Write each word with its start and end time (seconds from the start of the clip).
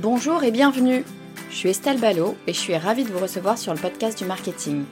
Bonjour 0.00 0.44
et 0.44 0.52
bienvenue. 0.52 1.04
Je 1.50 1.56
suis 1.56 1.70
Estelle 1.70 1.98
Ballot 1.98 2.36
et 2.46 2.52
je 2.52 2.58
suis 2.60 2.76
ravie 2.76 3.02
de 3.02 3.08
vous 3.08 3.18
recevoir 3.18 3.58
sur 3.58 3.74
le 3.74 3.80
podcast 3.80 4.16
du 4.16 4.26
marketing. 4.26 4.84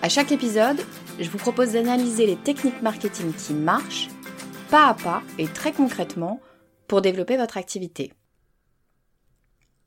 À 0.00 0.08
chaque 0.08 0.32
épisode, 0.32 0.80
je 1.18 1.28
vous 1.28 1.36
propose 1.36 1.72
d'analyser 1.72 2.24
les 2.24 2.36
techniques 2.36 2.80
marketing 2.80 3.34
qui 3.34 3.52
marchent, 3.52 4.08
pas 4.70 4.88
à 4.88 4.94
pas 4.94 5.22
et 5.36 5.46
très 5.48 5.72
concrètement, 5.72 6.40
pour 6.88 7.02
développer 7.02 7.36
votre 7.36 7.58
activité. 7.58 8.14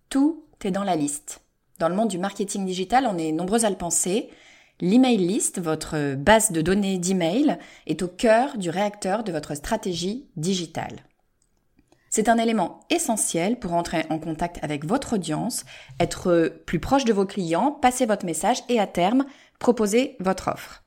Tout 0.10 0.46
est 0.64 0.70
dans 0.70 0.84
la 0.84 0.96
liste. 0.96 1.42
Dans 1.80 1.90
le 1.90 1.96
monde 1.96 2.10
du 2.10 2.20
marketing 2.20 2.68
digital, 2.68 3.10
on 3.12 3.18
est 3.18 3.32
nombreux 3.32 3.66
à 3.66 3.70
le 3.72 3.78
penser. 3.78 4.30
L'email 4.80 5.18
list, 5.18 5.60
votre 5.60 6.14
base 6.14 6.52
de 6.52 6.62
données 6.62 7.00
d'email, 7.00 7.58
est 7.88 8.04
au 8.04 8.10
cœur 8.10 8.60
du 8.60 8.70
réacteur 8.70 9.24
de 9.24 9.32
votre 9.32 9.56
stratégie 9.56 10.28
digitale. 10.36 11.04
C'est 12.16 12.30
un 12.30 12.38
élément 12.38 12.82
essentiel 12.92 13.58
pour 13.58 13.74
entrer 13.74 14.06
en 14.12 14.20
contact 14.20 14.60
avec 14.62 14.86
votre 14.86 15.14
audience, 15.14 15.66
être 16.00 16.62
plus 16.68 16.78
proche 16.78 17.06
de 17.06 17.12
vos 17.12 17.26
clients, 17.26 17.72
passer 17.72 18.06
votre 18.06 18.24
message 18.24 18.60
et 18.70 18.80
à 18.80 18.86
terme, 18.86 19.26
proposer 19.58 20.16
votre 20.20 20.50
offre. 20.50 20.84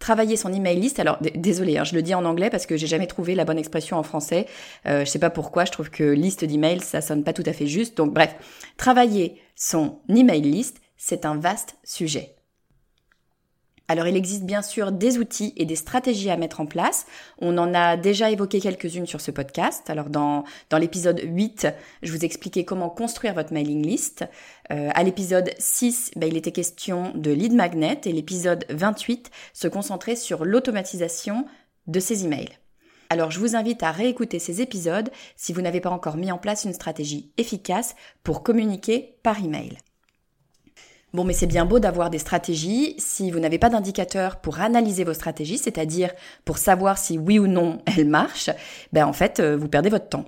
Travailler 0.00 0.36
son 0.36 0.52
email 0.52 0.80
list, 0.80 0.98
alors 0.98 1.18
désolé, 1.36 1.78
hein, 1.78 1.84
je 1.84 1.94
le 1.94 2.02
dis 2.02 2.14
en 2.14 2.24
anglais 2.24 2.50
parce 2.50 2.66
que 2.66 2.76
j'ai 2.76 2.88
jamais 2.88 3.06
trouvé 3.06 3.36
la 3.36 3.44
bonne 3.44 3.58
expression 3.58 3.96
en 3.96 4.02
français. 4.02 4.46
Euh, 4.86 5.04
je 5.04 5.08
sais 5.08 5.20
pas 5.20 5.30
pourquoi, 5.30 5.66
je 5.66 5.70
trouve 5.70 5.88
que 5.88 6.02
liste 6.02 6.44
d'emails 6.44 6.80
ça 6.80 7.00
sonne 7.00 7.22
pas 7.22 7.32
tout 7.32 7.44
à 7.46 7.52
fait 7.52 7.68
juste. 7.68 7.96
Donc 7.96 8.12
bref, 8.12 8.34
travailler 8.76 9.40
son 9.54 10.00
email 10.08 10.40
list, 10.40 10.80
c'est 10.96 11.26
un 11.26 11.36
vaste 11.36 11.76
sujet. 11.84 12.35
Alors 13.88 14.06
il 14.06 14.16
existe 14.16 14.42
bien 14.42 14.62
sûr 14.62 14.90
des 14.90 15.18
outils 15.18 15.52
et 15.56 15.64
des 15.64 15.76
stratégies 15.76 16.30
à 16.30 16.36
mettre 16.36 16.60
en 16.60 16.66
place. 16.66 17.06
On 17.38 17.56
en 17.58 17.72
a 17.72 17.96
déjà 17.96 18.30
évoqué 18.30 18.60
quelques-unes 18.60 19.06
sur 19.06 19.20
ce 19.20 19.30
podcast. 19.30 19.88
Alors 19.90 20.10
dans, 20.10 20.44
dans 20.70 20.78
l'épisode 20.78 21.20
8, 21.22 21.68
je 22.02 22.12
vous 22.12 22.24
expliquais 22.24 22.64
comment 22.64 22.90
construire 22.90 23.34
votre 23.34 23.52
mailing 23.52 23.86
list. 23.86 24.24
Euh, 24.72 24.90
à 24.94 25.02
l'épisode 25.04 25.50
6, 25.58 26.12
ben, 26.16 26.28
il 26.28 26.36
était 26.36 26.52
question 26.52 27.12
de 27.14 27.30
lead 27.30 27.54
magnet 27.54 28.00
et 28.04 28.12
l'épisode 28.12 28.64
28 28.70 29.30
se 29.52 29.68
concentrait 29.68 30.16
sur 30.16 30.44
l'automatisation 30.44 31.46
de 31.86 32.00
ces 32.00 32.24
emails. 32.24 32.58
Alors 33.08 33.30
je 33.30 33.38
vous 33.38 33.54
invite 33.54 33.84
à 33.84 33.92
réécouter 33.92 34.40
ces 34.40 34.60
épisodes 34.60 35.10
si 35.36 35.52
vous 35.52 35.60
n'avez 35.60 35.80
pas 35.80 35.90
encore 35.90 36.16
mis 36.16 36.32
en 36.32 36.38
place 36.38 36.64
une 36.64 36.72
stratégie 36.72 37.30
efficace 37.36 37.94
pour 38.24 38.42
communiquer 38.42 39.18
par 39.22 39.38
email. 39.38 39.78
Bon, 41.12 41.24
mais 41.24 41.32
c'est 41.32 41.46
bien 41.46 41.64
beau 41.64 41.78
d'avoir 41.78 42.10
des 42.10 42.18
stratégies. 42.18 42.94
Si 42.98 43.30
vous 43.30 43.38
n'avez 43.38 43.58
pas 43.58 43.70
d'indicateur 43.70 44.40
pour 44.40 44.60
analyser 44.60 45.04
vos 45.04 45.14
stratégies, 45.14 45.58
c'est-à-dire 45.58 46.10
pour 46.44 46.58
savoir 46.58 46.98
si 46.98 47.16
oui 47.16 47.38
ou 47.38 47.46
non 47.46 47.80
elles 47.86 48.08
marchent, 48.08 48.50
ben 48.92 49.06
en 49.06 49.12
fait, 49.12 49.40
euh, 49.40 49.56
vous 49.56 49.68
perdez 49.68 49.88
votre 49.88 50.08
temps. 50.08 50.24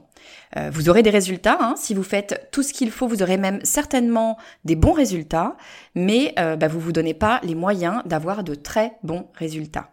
Euh, 0.56 0.70
vous 0.72 0.88
aurez 0.88 1.02
des 1.02 1.10
résultats. 1.10 1.58
Hein. 1.60 1.74
Si 1.76 1.94
vous 1.94 2.02
faites 2.02 2.48
tout 2.52 2.62
ce 2.62 2.72
qu'il 2.72 2.90
faut, 2.90 3.08
vous 3.08 3.22
aurez 3.22 3.36
même 3.36 3.60
certainement 3.64 4.38
des 4.64 4.76
bons 4.76 4.92
résultats, 4.92 5.56
mais 5.94 6.32
euh, 6.38 6.56
ben, 6.56 6.68
vous 6.68 6.80
vous 6.80 6.92
donnez 6.92 7.14
pas 7.14 7.40
les 7.42 7.54
moyens 7.54 8.02
d'avoir 8.06 8.44
de 8.44 8.54
très 8.54 8.92
bons 9.02 9.26
résultats. 9.34 9.90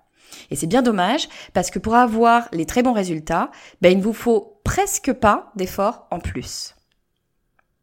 Et 0.51 0.55
c'est 0.55 0.67
bien 0.67 0.81
dommage 0.81 1.27
parce 1.53 1.71
que 1.71 1.79
pour 1.79 1.95
avoir 1.95 2.47
les 2.51 2.65
très 2.65 2.83
bons 2.83 2.93
résultats, 2.93 3.51
ben, 3.81 3.91
il 3.91 3.97
ne 3.97 4.03
vous 4.03 4.13
faut 4.13 4.61
presque 4.63 5.13
pas 5.13 5.51
d'efforts 5.55 6.07
en 6.11 6.19
plus. 6.19 6.75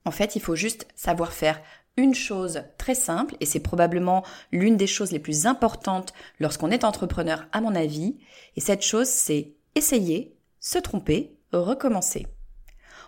En 0.04 0.10
fait, 0.10 0.34
il 0.36 0.42
faut 0.42 0.56
juste 0.56 0.86
savoir 0.96 1.32
faire 1.32 1.60
une 1.96 2.14
chose 2.14 2.62
très 2.78 2.94
simple, 2.94 3.36
et 3.40 3.46
c'est 3.46 3.60
probablement 3.60 4.24
l'une 4.50 4.76
des 4.76 4.86
choses 4.86 5.12
les 5.12 5.18
plus 5.18 5.46
importantes 5.46 6.12
lorsqu'on 6.40 6.70
est 6.70 6.84
entrepreneur 6.84 7.46
à 7.52 7.60
mon 7.60 7.74
avis, 7.74 8.16
et 8.56 8.60
cette 8.60 8.82
chose 8.82 9.08
c'est 9.08 9.52
essayer, 9.74 10.36
se 10.60 10.78
tromper, 10.78 11.36
recommencer. 11.52 12.26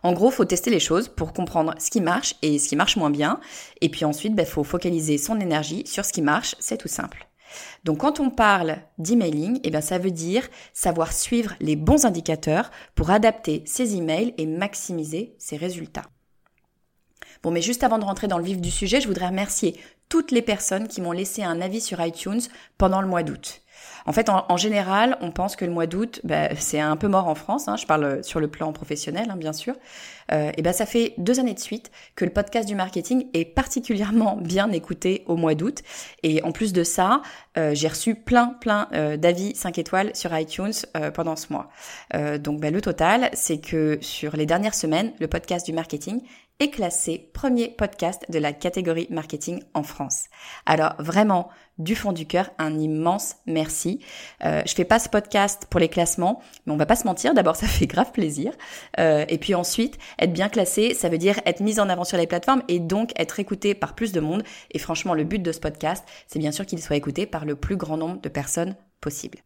En 0.03 0.12
gros, 0.12 0.31
faut 0.31 0.45
tester 0.45 0.71
les 0.71 0.81
choses 0.81 1.09
pour 1.09 1.33
comprendre 1.33 1.75
ce 1.78 1.91
qui 1.91 2.03
marche 2.03 2.34
et 2.43 2.59
ce 2.59 2.69
qui 2.69 2.77
marche 2.77 2.97
moins 2.97 3.11
bien, 3.11 3.41
et 3.81 3.89
puis 3.89 4.05
ensuite, 4.05 4.33
il 4.33 4.37
bah, 4.37 4.45
faut 4.45 4.65
focaliser 4.65 5.16
son 5.16 5.41
énergie 5.41 5.87
sur 5.87 6.05
ce 6.05 6.12
qui 6.12 6.21
marche, 6.21 6.55
c'est 6.59 6.77
tout 6.77 6.89
simple. 6.89 7.27
Donc 7.84 7.99
quand 7.99 8.21
on 8.21 8.31
parle 8.31 8.78
d'emailing, 8.99 9.61
eh 9.65 9.71
bien 9.71 9.81
ça 9.81 9.99
veut 9.99 10.11
dire 10.11 10.47
savoir 10.72 11.12
suivre 11.12 11.55
les 11.61 11.77
bons 11.77 12.05
indicateurs 12.05 12.71
pour 12.95 13.11
adapter 13.11 13.62
ses 13.66 13.97
emails 13.97 14.34
et 14.37 14.47
maximiser 14.47 15.34
ses 15.39 15.56
résultats. 15.56 16.11
Bon, 17.44 17.50
mais 17.50 17.60
juste 17.60 17.84
avant 17.84 17.99
de 17.99 18.05
rentrer 18.05 18.27
dans 18.27 18.38
le 18.38 18.44
vif 18.44 18.59
du 18.59 18.71
sujet, 18.71 19.03
je 19.03 19.06
voudrais 19.06 19.27
remercier 19.27 19.78
toutes 20.09 20.31
les 20.31 20.41
personnes 20.41 20.88
qui 20.88 21.03
m'ont 21.03 21.12
laissé 21.12 21.43
un 21.44 21.60
avis 21.60 21.82
sur 21.82 22.00
iTunes 22.05 22.41
pendant 22.78 23.03
le 23.03 23.06
mois 23.06 23.22
d'août. 23.22 23.60
En 24.06 24.12
fait, 24.12 24.28
en, 24.28 24.56
général, 24.56 25.16
on 25.22 25.31
pense 25.31 25.56
que 25.56 25.65
le 25.65 25.71
mois 25.71 25.87
d'août, 25.87 26.21
bah, 26.25 26.54
c'est 26.56 26.81
un 26.81 26.97
peu 26.97 27.09
mort 27.09 27.27
en 27.27 27.34
France. 27.34 27.69
Hein, 27.69 27.77
je 27.77 27.87
parle 27.87 28.22
sur 28.22 28.38
le 28.38 28.49
plan 28.49 28.72
professionnel, 28.72 29.28
hein, 29.31 29.37
bien 29.37 29.53
sûr. 29.54 29.75
Euh, 30.33 30.53
et 30.56 30.62
ben, 30.62 30.72
ça 30.72 30.84
fait 30.84 31.15
deux 31.16 31.41
années 31.41 31.54
de 31.54 31.60
suite 31.60 31.91
que 32.15 32.25
le 32.25 32.31
podcast 32.31 32.69
du 32.69 32.75
marketing 32.75 33.28
est 33.33 33.44
particulièrement 33.44 34.37
bien 34.41 34.71
écouté 34.72 35.25
au 35.27 35.37
mois 35.37 35.54
d'août. 35.54 35.83
Et 36.22 36.43
en 36.44 36.53
plus 36.53 36.72
de 36.72 36.84
ça, 36.84 37.22
euh, 37.56 37.75
j'ai 37.75 37.88
reçu 37.88 38.15
plein, 38.15 38.49
plein 38.60 38.88
euh, 38.93 39.16
d'avis 39.16 39.54
5 39.54 39.78
étoiles 39.78 40.15
sur 40.15 40.37
iTunes 40.37 40.72
euh, 40.97 41.10
pendant 41.10 41.37
ce 41.37 41.53
mois. 41.53 41.71
donc, 42.38 42.60
ben, 42.60 42.72
le 42.72 42.81
total, 42.81 43.31
c'est 43.33 43.59
que 43.59 43.99
sur 44.03 44.37
les 44.37 44.47
dernières 44.47 44.75
semaines, 44.75 45.12
le 45.19 45.28
podcast 45.28 45.65
du 45.65 45.72
marketing 45.72 46.21
est 46.60 46.70
classé 46.70 47.31
premier 47.32 47.69
podcast 47.69 48.25
de 48.28 48.38
la 48.38 48.53
catégorie 48.53 49.09
marketing 49.10 49.62
en 49.75 49.82
France. 49.82 50.26
Alors 50.66 50.94
vraiment, 50.98 51.48
du 51.78 51.97
fond 51.97 52.12
du 52.12 52.26
cœur, 52.26 52.50
un 52.59 52.78
immense 52.78 53.37
merci. 53.47 54.00
Euh, 54.44 54.62
je 54.65 54.72
fais 54.75 54.84
pas 54.84 55.00
ce 55.00 55.09
podcast 55.09 55.66
pour 55.69 55.81
les 55.81 55.88
classements, 55.88 56.41
mais 56.66 56.72
on 56.72 56.76
va 56.76 56.87
pas 56.87 56.97
se 56.97 57.06
mentir. 57.06 57.34
D'abord, 57.34 57.56
ça 57.65 57.66
fait 57.66 57.87
grave 57.87 58.12
plaisir, 58.12 58.53
euh, 58.98 59.25
et 59.28 59.38
puis 59.38 59.54
ensuite, 59.54 59.98
être 60.19 60.32
bien 60.32 60.48
classé, 60.48 60.94
ça 60.94 61.09
veut 61.09 61.19
dire 61.19 61.41
être 61.44 61.60
mis 61.60 61.81
en 61.81 61.88
avant 61.88 62.04
sur 62.04 62.19
les 62.19 62.26
plateformes 62.26 62.62
et 62.69 62.78
donc 62.78 63.12
être 63.16 63.41
écouté 63.41 63.74
par 63.74 63.95
plus 63.95 64.12
de 64.12 64.21
monde. 64.21 64.45
Et 64.71 64.78
franchement, 64.78 65.15
le 65.15 65.24
but 65.24 65.42
de 65.42 65.53
ce 65.53 65.60
podcast, 65.60 66.04
c'est 66.28 66.39
bien 66.39 66.53
sûr 66.53 66.66
qu'il 66.66 66.80
soit 66.80 66.97
écouté 66.97 67.27
par 67.27 67.45
le 67.45 67.57
plus 67.57 67.77
grand 67.77 67.97
nombre 67.97 68.21
de 68.21 68.28
personnes 68.28 68.77
possible. 69.00 69.39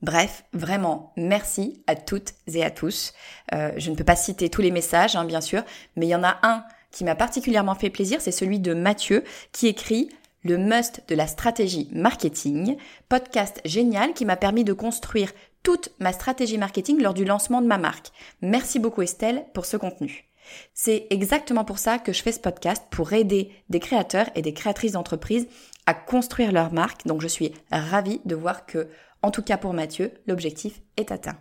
Bref, 0.00 0.44
vraiment, 0.52 1.12
merci 1.16 1.82
à 1.88 1.96
toutes 1.96 2.34
et 2.46 2.64
à 2.64 2.70
tous. 2.70 3.14
Euh, 3.52 3.72
je 3.76 3.90
ne 3.90 3.96
peux 3.96 4.04
pas 4.04 4.16
citer 4.16 4.48
tous 4.48 4.62
les 4.62 4.70
messages, 4.70 5.16
hein, 5.16 5.24
bien 5.24 5.40
sûr, 5.40 5.64
mais 5.96 6.06
il 6.06 6.10
y 6.10 6.14
en 6.14 6.22
a 6.22 6.38
un 6.42 6.64
qui 6.90 7.04
m'a 7.04 7.16
particulièrement 7.16 7.74
fait 7.74 7.90
plaisir, 7.90 8.20
c'est 8.20 8.32
celui 8.32 8.60
de 8.60 8.74
Mathieu 8.74 9.24
qui 9.52 9.66
écrit 9.66 10.10
le 10.42 10.56
must 10.56 11.02
de 11.08 11.14
la 11.14 11.26
stratégie 11.26 11.88
marketing, 11.92 12.76
podcast 13.08 13.60
génial 13.64 14.14
qui 14.14 14.24
m'a 14.24 14.36
permis 14.36 14.64
de 14.64 14.72
construire 14.72 15.32
toute 15.62 15.90
ma 15.98 16.12
stratégie 16.12 16.58
marketing 16.58 17.02
lors 17.02 17.12
du 17.12 17.24
lancement 17.24 17.60
de 17.60 17.66
ma 17.66 17.78
marque. 17.78 18.12
Merci 18.40 18.78
beaucoup 18.78 19.02
Estelle 19.02 19.44
pour 19.52 19.66
ce 19.66 19.76
contenu. 19.76 20.28
C'est 20.72 21.06
exactement 21.10 21.64
pour 21.64 21.78
ça 21.78 21.98
que 21.98 22.12
je 22.12 22.22
fais 22.22 22.32
ce 22.32 22.40
podcast, 22.40 22.84
pour 22.90 23.12
aider 23.12 23.52
des 23.68 23.80
créateurs 23.80 24.30
et 24.34 24.42
des 24.42 24.54
créatrices 24.54 24.92
d'entreprises 24.92 25.48
à 25.86 25.94
construire 25.94 26.52
leur 26.52 26.72
marque. 26.72 27.06
Donc 27.06 27.20
je 27.20 27.28
suis 27.28 27.52
ravie 27.70 28.20
de 28.24 28.34
voir 28.34 28.64
que 28.64 28.88
en 29.22 29.30
tout 29.30 29.42
cas 29.42 29.56
pour 29.56 29.74
Mathieu, 29.74 30.12
l'objectif 30.26 30.80
est 30.96 31.12
atteint. 31.12 31.38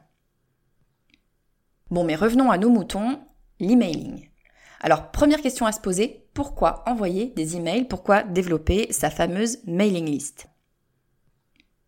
Bon, 1.90 2.04
mais 2.04 2.16
revenons 2.16 2.52
à 2.52 2.58
nos 2.58 2.70
moutons, 2.70 3.20
l'emailing. 3.60 4.28
Alors, 4.82 5.12
première 5.12 5.42
question 5.42 5.66
à 5.66 5.72
se 5.72 5.80
poser, 5.80 6.28
pourquoi 6.34 6.84
envoyer 6.88 7.28
des 7.36 7.56
emails, 7.56 7.86
pourquoi 7.86 8.24
développer 8.24 8.92
sa 8.92 9.10
fameuse 9.10 9.60
mailing 9.66 10.06
list? 10.06 10.48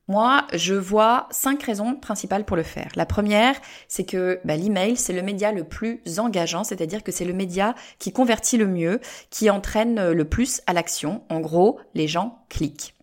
Moi, 0.07 0.47
je 0.53 0.73
vois 0.73 1.27
cinq 1.29 1.61
raisons 1.61 1.95
principales 1.95 2.43
pour 2.43 2.57
le 2.57 2.63
faire. 2.63 2.89
La 2.95 3.05
première, 3.05 3.55
c'est 3.87 4.05
que 4.05 4.39
bah, 4.43 4.55
l'email, 4.55 4.97
c'est 4.97 5.13
le 5.13 5.21
média 5.21 5.51
le 5.51 5.65
plus 5.65 6.01
engageant, 6.17 6.63
c'est-à-dire 6.63 7.03
que 7.03 7.11
c'est 7.11 7.25
le 7.25 7.33
média 7.33 7.75
qui 7.99 8.11
convertit 8.11 8.57
le 8.57 8.65
mieux, 8.65 9.01
qui 9.29 9.51
entraîne 9.51 10.11
le 10.11 10.25
plus 10.25 10.61
à 10.65 10.73
l'action. 10.73 11.21
En 11.29 11.41
gros, 11.41 11.79
les 11.93 12.07
gens 12.07 12.43
cliquent. 12.49 12.95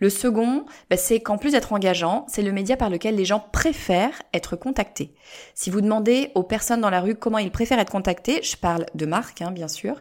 Le 0.00 0.10
second, 0.10 0.64
bah, 0.90 0.96
c'est 0.96 1.20
qu'en 1.20 1.38
plus 1.38 1.52
d'être 1.52 1.72
engageant, 1.72 2.24
c'est 2.28 2.42
le 2.42 2.52
média 2.52 2.76
par 2.76 2.90
lequel 2.90 3.16
les 3.16 3.24
gens 3.24 3.44
préfèrent 3.52 4.22
être 4.32 4.56
contactés. 4.56 5.14
Si 5.54 5.70
vous 5.70 5.80
demandez 5.80 6.30
aux 6.34 6.44
personnes 6.44 6.80
dans 6.80 6.90
la 6.90 7.00
rue 7.00 7.16
comment 7.16 7.38
ils 7.38 7.50
préfèrent 7.50 7.80
être 7.80 7.90
contactés, 7.90 8.40
je 8.42 8.56
parle 8.56 8.86
de 8.94 9.06
marque, 9.06 9.42
hein, 9.42 9.50
bien 9.50 9.68
sûr, 9.68 10.00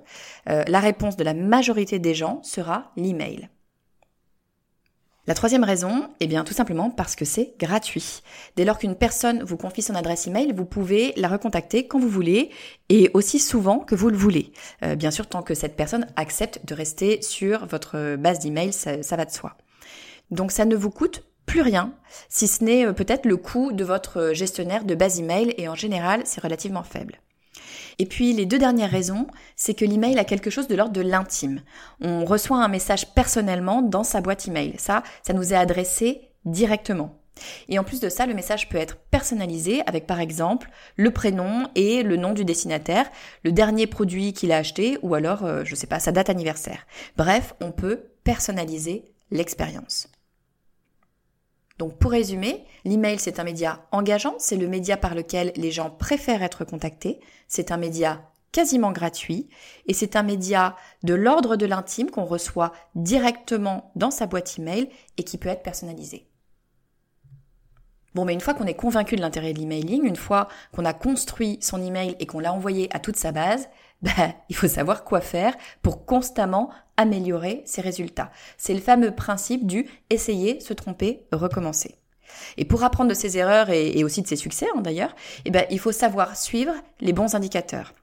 euh, 0.49 0.63
la 0.67 0.79
réponse 0.79 1.17
de 1.17 1.23
la 1.23 1.33
majorité 1.33 1.97
des 1.99 2.13
gens 2.13 2.41
sera 2.43 2.91
l'email. 2.95 3.49
La 5.25 5.33
troisième 5.33 5.65
raison, 5.65 6.07
eh 6.21 6.27
bien 6.27 6.45
tout 6.45 6.53
simplement 6.53 6.89
parce 6.89 7.17
que 7.17 7.25
c'est 7.25 7.55
gratuit. 7.59 8.21
Dès 8.55 8.63
lors 8.63 8.77
qu'une 8.77 8.95
personne 8.95 9.43
vous 9.43 9.57
confie 9.57 9.81
son 9.81 9.93
adresse 9.95 10.25
email, 10.25 10.53
vous 10.55 10.63
pouvez 10.63 11.11
la 11.17 11.27
recontacter 11.27 11.85
quand 11.85 11.99
vous 11.99 12.07
voulez 12.07 12.49
et 12.87 13.11
aussi 13.13 13.39
souvent 13.39 13.79
que 13.79 13.93
vous 13.93 14.09
le 14.09 14.15
voulez. 14.15 14.53
Euh, 14.83 14.95
bien 14.95 15.11
sûr, 15.11 15.27
tant 15.27 15.41
que 15.41 15.53
cette 15.53 15.75
personne 15.75 16.07
accepte 16.15 16.65
de 16.65 16.73
rester 16.73 17.21
sur 17.21 17.65
votre 17.65 18.15
base 18.15 18.39
d'email, 18.39 18.71
ça, 18.71 19.03
ça 19.03 19.17
va 19.17 19.25
de 19.25 19.31
soi. 19.31 19.57
Donc 20.31 20.51
ça 20.51 20.65
ne 20.65 20.75
vous 20.75 20.89
coûte 20.89 21.23
plus 21.45 21.61
rien, 21.61 21.93
si 22.27 22.47
ce 22.47 22.63
n'est 22.63 22.85
euh, 22.85 22.93
peut-être 22.93 23.25
le 23.25 23.37
coût 23.37 23.71
de 23.71 23.85
votre 23.85 24.33
gestionnaire 24.33 24.83
de 24.83 24.95
base 24.95 25.19
email 25.19 25.53
et 25.57 25.69
en 25.69 25.75
général 25.75 26.21
c'est 26.25 26.43
relativement 26.43 26.83
faible. 26.83 27.19
Et 27.99 28.05
puis 28.05 28.33
les 28.33 28.45
deux 28.45 28.59
dernières 28.59 28.91
raisons, 28.91 29.27
c'est 29.55 29.73
que 29.73 29.85
l'email 29.85 30.19
a 30.19 30.25
quelque 30.25 30.49
chose 30.49 30.67
de 30.67 30.75
l'ordre 30.75 30.93
de 30.93 31.01
l'intime. 31.01 31.61
On 32.01 32.25
reçoit 32.25 32.63
un 32.63 32.67
message 32.67 33.13
personnellement 33.13 33.81
dans 33.81 34.03
sa 34.03 34.21
boîte 34.21 34.47
email. 34.47 34.75
Ça, 34.77 35.03
ça 35.23 35.33
nous 35.33 35.53
est 35.53 35.57
adressé 35.57 36.29
directement. 36.45 37.17
Et 37.69 37.77
en 37.79 37.83
plus 37.83 37.99
de 37.99 38.09
ça, 38.09 38.25
le 38.25 38.33
message 38.33 38.67
peut 38.69 38.77
être 38.77 38.97
personnalisé 39.11 39.81
avec 39.85 40.07
par 40.07 40.19
exemple 40.19 40.69
le 40.95 41.11
prénom 41.11 41.67
et 41.75 42.03
le 42.03 42.17
nom 42.17 42.33
du 42.33 42.45
destinataire, 42.45 43.09
le 43.43 43.51
dernier 43.51 43.87
produit 43.87 44.33
qu'il 44.33 44.51
a 44.51 44.57
acheté 44.57 44.97
ou 45.01 45.15
alors, 45.15 45.45
euh, 45.45 45.63
je 45.63 45.75
sais 45.75 45.87
pas, 45.87 45.99
sa 45.99 46.11
date 46.11 46.29
anniversaire. 46.29 46.85
Bref, 47.15 47.53
on 47.61 47.71
peut 47.71 48.09
personnaliser 48.23 49.05
l'expérience. 49.31 50.09
Donc 51.77 51.97
pour 51.99 52.11
résumer, 52.11 52.65
l'email 52.85 53.19
c'est 53.19 53.39
un 53.39 53.43
média 53.43 53.85
engageant, 53.91 54.35
c'est 54.39 54.57
le 54.57 54.67
média 54.67 54.97
par 54.97 55.13
lequel 55.13 55.51
les 55.55 55.71
gens 55.71 55.89
préfèrent 55.89 56.43
être 56.43 56.65
contactés, 56.65 57.19
c'est 57.47 57.71
un 57.71 57.77
média 57.77 58.21
quasiment 58.51 58.91
gratuit 58.91 59.49
et 59.85 59.93
c'est 59.93 60.15
un 60.15 60.23
média 60.23 60.75
de 61.03 61.13
l'ordre 61.13 61.55
de 61.55 61.65
l'intime 61.65 62.09
qu'on 62.09 62.25
reçoit 62.25 62.73
directement 62.95 63.91
dans 63.95 64.09
sa 64.09 64.25
boîte 64.25 64.57
email 64.57 64.89
et 65.17 65.23
qui 65.23 65.37
peut 65.37 65.49
être 65.49 65.61
personnalisé. 65.61 66.27
Bon, 68.15 68.25
mais 68.25 68.33
une 68.33 68.41
fois 68.41 68.55
qu'on 68.55 68.65
est 68.65 68.73
convaincu 68.73 69.15
de 69.15 69.21
l'intérêt 69.21 69.53
de 69.53 69.59
l'emailing, 69.59 70.03
une 70.03 70.15
fois 70.15 70.47
qu'on 70.73 70.85
a 70.85 70.93
construit 70.93 71.59
son 71.61 71.79
email 71.83 72.15
et 72.19 72.25
qu'on 72.25 72.39
l'a 72.39 72.51
envoyé 72.51 72.89
à 72.95 72.99
toute 72.99 73.15
sa 73.15 73.31
base, 73.31 73.69
ben, 74.01 74.33
il 74.49 74.55
faut 74.55 74.67
savoir 74.67 75.03
quoi 75.03 75.21
faire 75.21 75.55
pour 75.81 76.05
constamment 76.05 76.69
améliorer 76.97 77.63
ses 77.65 77.81
résultats. 77.81 78.31
C'est 78.57 78.73
le 78.73 78.81
fameux 78.81 79.11
principe 79.11 79.65
du 79.65 79.87
essayer, 80.09 80.59
se 80.59 80.73
tromper, 80.73 81.25
recommencer. 81.31 81.97
Et 82.57 82.65
pour 82.65 82.83
apprendre 82.83 83.09
de 83.09 83.15
ses 83.15 83.37
erreurs 83.37 83.69
et, 83.69 84.03
aussi 84.03 84.21
de 84.21 84.27
ses 84.27 84.35
succès 84.35 84.67
hein, 84.75 84.81
d'ailleurs, 84.81 85.15
eh 85.45 85.51
ben, 85.51 85.65
il 85.69 85.79
faut 85.79 85.91
savoir 85.91 86.35
suivre 86.35 86.73
les 86.99 87.13
bons 87.13 87.35
indicateurs. 87.35 87.93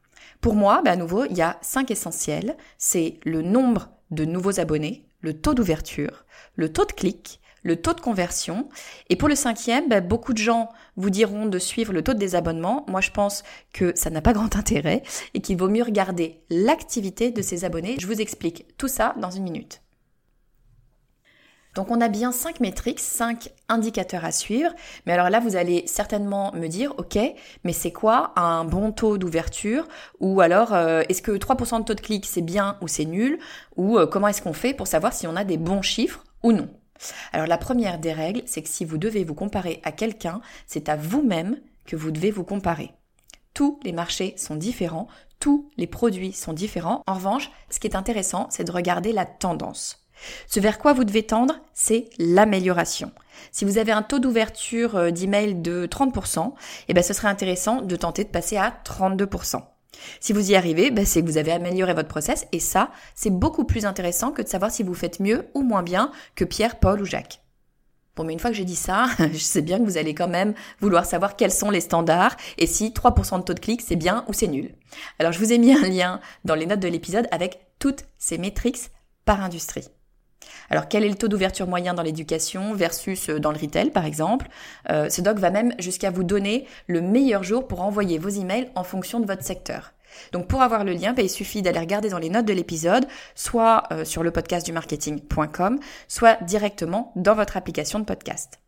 Pour 0.41 0.55
moi, 0.55 0.83
ben, 0.85 0.93
à 0.93 0.97
nouveau, 0.97 1.25
il 1.25 1.37
y 1.37 1.43
a 1.43 1.59
cinq 1.63 1.91
essentiels. 1.91 2.57
C'est 2.79 3.19
le 3.25 3.43
nombre 3.43 3.91
de 4.11 4.25
nouveaux 4.25 4.61
abonnés, 4.61 5.07
le 5.21 5.35
taux 5.35 5.55
d'ouverture, 5.55 6.25
le 6.57 6.73
taux 6.73 6.85
de 6.85 6.93
clic, 6.93 7.41
le 7.65 7.77
taux 7.77 7.95
de 7.95 8.01
conversion. 8.01 8.69
Et 9.11 9.17
pour 9.17 9.29
le 9.29 9.35
cinquième, 9.35 9.89
bah, 9.89 10.01
beaucoup 10.01 10.33
de 10.33 10.39
gens 10.39 10.69
vous 10.97 11.11
diront 11.11 11.47
de 11.47 11.59
suivre 11.59 11.93
le 11.93 12.03
taux 12.03 12.15
de 12.15 12.19
désabonnement. 12.19 12.85
Moi, 12.89 13.01
je 13.01 13.11
pense 13.11 13.43
que 13.73 13.93
ça 13.97 14.11
n'a 14.11 14.23
pas 14.23 14.33
grand 14.33 14.55
intérêt 14.55 15.03
et 15.35 15.41
qu'il 15.41 15.57
vaut 15.57 15.69
mieux 15.69 15.83
regarder 15.83 16.41
l'activité 16.51 17.33
de 17.33 17.43
ses 17.43 17.65
abonnés. 17.65 17.97
Je 17.99 18.07
vous 18.07 18.21
explique 18.21 18.67
tout 18.79 18.89
ça 18.89 19.15
dans 19.19 19.31
une 19.31 19.43
minute. 19.43 19.81
Donc 21.75 21.91
on 21.91 22.01
a 22.01 22.09
bien 22.09 22.31
cinq 22.31 22.61
métriques, 22.61 23.01
cinq 23.01 23.51
indicateurs 23.69 24.25
à 24.25 24.33
suivre. 24.33 24.71
Mais 25.07 25.13
alors 25.13 25.29
là, 25.29 25.41
vous 25.41 25.57
allez 25.57 25.83
certainement 25.87 26.53
me 26.55 26.69
dire, 26.69 26.95
ok, 26.99 27.19
mais 27.65 27.73
c'est 27.73 27.91
quoi 27.91 28.33
un 28.37 28.65
bon 28.65 28.93
taux 28.93 29.19
d'ouverture? 29.19 29.89
Ou 30.21 30.41
alors, 30.41 30.73
euh, 30.73 31.03
est-ce 31.09 31.23
que 31.23 31.33
3% 31.33 31.81
de 31.81 31.85
taux 31.85 31.95
de 31.95 32.01
clic, 32.01 32.27
c'est 32.27 32.43
bien 32.43 32.79
ou 32.81 32.89
c'est 32.89 33.05
nul? 33.05 33.39
Ou 33.77 33.99
euh, 33.99 34.07
comment 34.07 34.29
est-ce 34.29 34.43
qu'on 34.43 34.53
fait 34.53 34.75
pour 34.75 34.87
savoir 34.87 35.13
si 35.13 35.27
on 35.27 35.35
a 35.35 35.45
des 35.45 35.57
bons 35.57 35.83
chiffres 35.83 36.23
ou 36.43 36.53
non? 36.53 36.69
Alors 37.33 37.47
la 37.47 37.59
première 37.59 37.99
des 37.99 38.13
règles, 38.13 38.43
c'est 38.47 38.63
que 38.63 38.69
si 38.69 38.85
vous 38.85 38.99
devez 38.99 39.25
vous 39.25 39.35
comparer 39.35 39.81
à 39.85 39.93
quelqu'un, 39.93 40.41
c'est 40.67 40.89
à 40.89 40.97
vous-même 40.97 41.59
que 41.85 41.97
vous 41.97 42.11
devez 42.11 42.31
vous 42.31 42.45
comparer. 42.45 42.93
Tous 43.53 43.79
les 43.85 43.93
marchés 43.93 44.35
sont 44.37 44.57
différents, 44.57 45.09
tous 45.39 45.71
les 45.77 45.87
produits 45.87 46.33
sont 46.33 46.53
différents. 46.53 47.03
En 47.07 47.15
revanche, 47.15 47.51
ce 47.71 47.79
qui 47.79 47.87
est 47.87 47.97
intéressant, 47.97 48.49
c'est 48.51 48.65
de 48.65 48.73
regarder 48.73 49.13
la 49.13 49.27
tendance. 49.27 50.05
Ce 50.47 50.61
vers 50.61 50.79
quoi 50.79 50.93
vous 50.93 51.05
devez 51.05 51.25
tendre, 51.25 51.61
c'est 51.75 52.09
l'amélioration. 52.19 53.13
Si 53.53 53.65
vous 53.65 53.79
avez 53.79 53.93
un 53.93 54.03
taux 54.03 54.21
d'ouverture 54.21 54.97
euh, 54.97 55.11
d'email 55.11 55.57
de 55.57 55.87
30%, 55.87 56.55
eh 56.89 56.95
ben, 56.95 57.03
ce 57.03 57.13
serait 57.13 57.29
intéressant 57.29 57.83
de 57.83 57.97
tenter 57.97 58.25
de 58.25 58.29
passer 58.29 58.57
à 58.57 58.73
32%. 58.85 59.61
Si 60.21 60.33
vous 60.33 60.51
y 60.51 60.57
arrivez, 60.57 60.91
ben, 60.91 61.05
c'est 61.05 61.23
que 61.23 61.27
vous 61.27 61.39
avez 61.39 61.53
amélioré 61.53 61.95
votre 61.95 62.09
process 62.09 62.47
et 62.53 62.61
ça, 62.61 62.91
c'est 63.15 63.31
beaucoup 63.31 63.65
plus 63.65 63.85
intéressant 63.87 64.33
que 64.33 64.43
de 64.43 64.49
savoir 64.49 64.71
si 64.71 64.83
vous 64.83 64.95
faites 64.95 65.21
mieux 65.21 65.49
ou 65.55 65.63
moins 65.63 65.83
bien 65.83 66.11
que 66.35 66.45
Pierre, 66.45 66.79
Paul 66.79 67.01
ou 67.01 67.05
Jacques. 67.05 67.41
Bon, 68.17 68.23
mais 68.23 68.33
une 68.33 68.39
fois 68.39 68.51
que 68.51 68.57
j'ai 68.57 68.65
dit 68.65 68.77
ça, 68.77 69.07
je 69.33 69.39
sais 69.39 69.63
bien 69.63 69.79
que 69.79 69.85
vous 69.85 69.99
allez 69.99 70.15
quand 70.15 70.29
même 70.29 70.55
vouloir 70.81 71.05
savoir 71.05 71.37
quels 71.37 71.51
sont 71.51 71.71
les 71.71 71.81
standards 71.81 72.37
et 72.59 72.67
si 72.67 72.91
3% 72.91 73.39
de 73.39 73.45
taux 73.45 73.55
de 73.55 73.61
clic, 73.61 73.83
c'est 73.83 73.97
bien 73.97 74.25
ou 74.29 74.33
c'est 74.33 74.47
nul. 74.47 74.75
Alors, 75.19 75.33
je 75.33 75.39
vous 75.39 75.53
ai 75.53 75.59
mis 75.59 75.73
un 75.73 75.89
lien 75.89 76.21
dans 76.45 76.55
les 76.55 76.67
notes 76.67 76.81
de 76.81 76.89
l'épisode 76.89 77.27
avec 77.33 77.61
toutes 77.79 78.05
ces 78.19 78.39
métriques 78.39 78.91
par 79.25 79.43
industrie. 79.43 79.89
Alors 80.71 80.89
quel 80.89 81.05
est 81.05 81.09
le 81.09 81.15
taux 81.15 81.29
d'ouverture 81.29 81.67
moyen 81.67 81.95
dans 81.95 82.03
l'éducation 82.03 82.75
versus 82.75 83.29
euh, 83.29 83.39
dans 83.39 83.53
le 83.53 83.59
retail 83.59 83.91
par 83.91 84.05
exemple? 84.05 84.49
Euh, 84.91 85.09
Ce 85.09 85.21
doc 85.21 85.39
va 85.39 85.51
même 85.51 85.75
jusqu'à 85.79 86.11
vous 86.11 86.25
donner 86.25 86.67
le 86.87 87.01
meilleur 87.01 87.43
jour 87.43 87.67
pour 87.67 87.83
envoyer 87.83 88.19
vos 88.19 88.29
emails 88.29 88.71
en 88.75 88.85
fonction 88.85 89.21
de 89.21 89.27
votre 89.27 89.43
secteur. 89.43 89.93
Donc 90.33 90.47
pour 90.47 90.63
avoir 90.63 90.85
le 90.85 90.93
lien, 90.93 91.13
bah, 91.13 91.23
il 91.23 91.31
suffit 91.31 91.63
d'aller 91.63 91.81
regarder 91.81 92.09
dans 92.09 92.19
les 92.19 92.31
notes 92.31 92.47
de 92.47 92.53
l'épisode, 92.53 93.07
soit 93.35 93.85
euh, 93.93 94.05
sur 94.05 94.23
le 94.23 94.31
podcast 94.31 94.65
du 94.65 94.73
marketing.com, 94.73 95.79
soit 96.09 96.43
directement 96.43 97.13
dans 97.17 97.35
votre 97.35 97.57
application 97.57 97.99
de 97.99 98.05
podcast. 98.05 98.61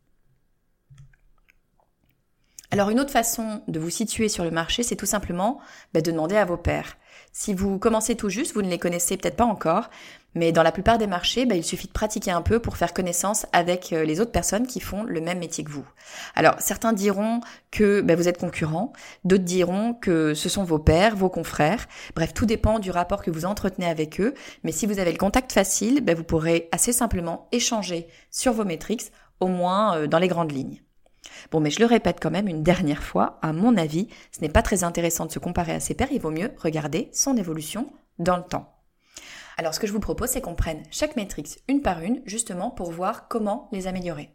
Alors 2.71 2.91
une 2.91 3.01
autre 3.01 3.13
façon 3.13 3.63
de 3.69 3.79
vous 3.79 3.91
situer 3.91 4.29
sur 4.29 4.45
le 4.45 4.51
marché, 4.51 4.83
c'est 4.83 4.97
tout 4.97 5.07
simplement 5.07 5.61
bah, 5.95 6.01
de 6.01 6.11
demander 6.11 6.37
à 6.37 6.45
vos 6.45 6.57
pairs. 6.57 6.97
Si 7.39 7.53
vous 7.53 7.79
commencez 7.79 8.17
tout 8.17 8.31
juste, 8.31 8.55
vous 8.55 8.63
ne 8.63 8.71
les 8.71 8.79
connaissez 8.79 9.19
peut-être 9.19 9.37
pas 9.37 9.45
encore, 9.45 9.91
mais 10.35 10.53
dans 10.53 10.63
la 10.63 10.73
plupart 10.73 10.97
des 10.97 11.07
marchés, 11.07 11.45
bah, 11.45 11.55
il 11.55 11.65
suffit 11.65 11.87
de 11.87 11.93
pratiquer 11.93 12.31
un 12.31 12.41
peu 12.41 12.61
pour 12.61 12.79
faire 12.79 12.95
connaissance 12.95 13.45
avec 13.53 13.93
euh, 13.93 14.05
les 14.07 14.23
autres 14.23 14.33
personnes 14.33 14.67
qui 14.67 14.81
font 14.81 15.05
le 15.05 15.21
même 15.21 15.39
métier 15.39 15.63
que 15.63 15.71
vous. 15.71 15.85
Alors 16.35 16.55
certains 16.61 16.95
diront 16.95 17.43
que 17.71 18.01
bah, 18.01 18.17
vous 18.17 18.27
êtes 18.27 18.39
concurrent, 18.39 18.95
d'autres 19.25 19.45
diront 19.45 19.93
que 19.93 20.33
ce 20.33 20.49
sont 20.49 20.65
vos 20.65 20.79
pairs, 20.79 21.15
vos 21.15 21.29
confrères. 21.29 21.87
Bref, 22.15 22.33
tout 22.33 22.47
dépend 22.47 22.79
du 22.79 22.91
rapport 22.91 23.23
que 23.23 23.31
vous 23.31 23.45
entretenez 23.45 23.87
avec 23.87 24.19
eux. 24.19 24.33
Mais 24.65 24.73
si 24.73 24.87
vous 24.87 24.99
avez 24.99 25.13
le 25.13 25.19
contact 25.19 25.53
facile, 25.53 26.01
bah, 26.01 26.15
vous 26.15 26.25
pourrez 26.25 26.71
assez 26.73 26.95
simplement 26.95 27.49
échanger 27.53 28.07
sur 28.31 28.55
vos 28.55 28.65
métriques, 28.65 29.13
au 29.41 29.49
moins 29.49 29.99
euh, 29.99 30.07
dans 30.07 30.19
les 30.19 30.29
grandes 30.29 30.53
lignes. 30.53 30.81
Bon, 31.51 31.61
mais 31.61 31.71
je 31.71 31.81
le 31.81 31.87
répète 31.87 32.19
quand 32.21 32.31
même 32.31 32.49
une 32.49 32.63
dernière 32.63 33.03
fois, 33.03 33.39
à 33.43 33.53
mon 33.53 33.77
avis, 33.77 34.09
ce 34.33 34.41
n'est 34.41 34.49
pas 34.49 34.63
très 34.63 34.85
intéressant 34.85 35.27
de 35.27 35.33
se 35.33 35.39
comparer 35.39 35.73
à 35.73 35.81
ses 35.81 35.95
pairs, 35.95 36.13
il 36.13 36.21
vaut 36.21 36.31
mieux 36.31 36.53
regarder 36.59 37.09
son 37.13 37.37
évolution 37.37 37.91
dans 38.19 38.37
le 38.37 38.45
temps. 38.45 38.73
Alors 39.57 39.73
ce 39.73 39.81
que 39.81 39.87
je 39.87 39.93
vous 39.93 40.01
propose, 40.01 40.31
c'est 40.31 40.41
qu'on 40.41 40.55
prenne 40.55 40.83
chaque 40.91 41.17
métrique 41.17 41.63
une 41.69 41.81
par 41.81 42.01
une, 42.01 42.21
justement 42.27 42.71
pour 42.71 42.91
voir 42.91 43.29
comment 43.29 43.69
les 43.73 43.87
améliorer. 43.87 44.31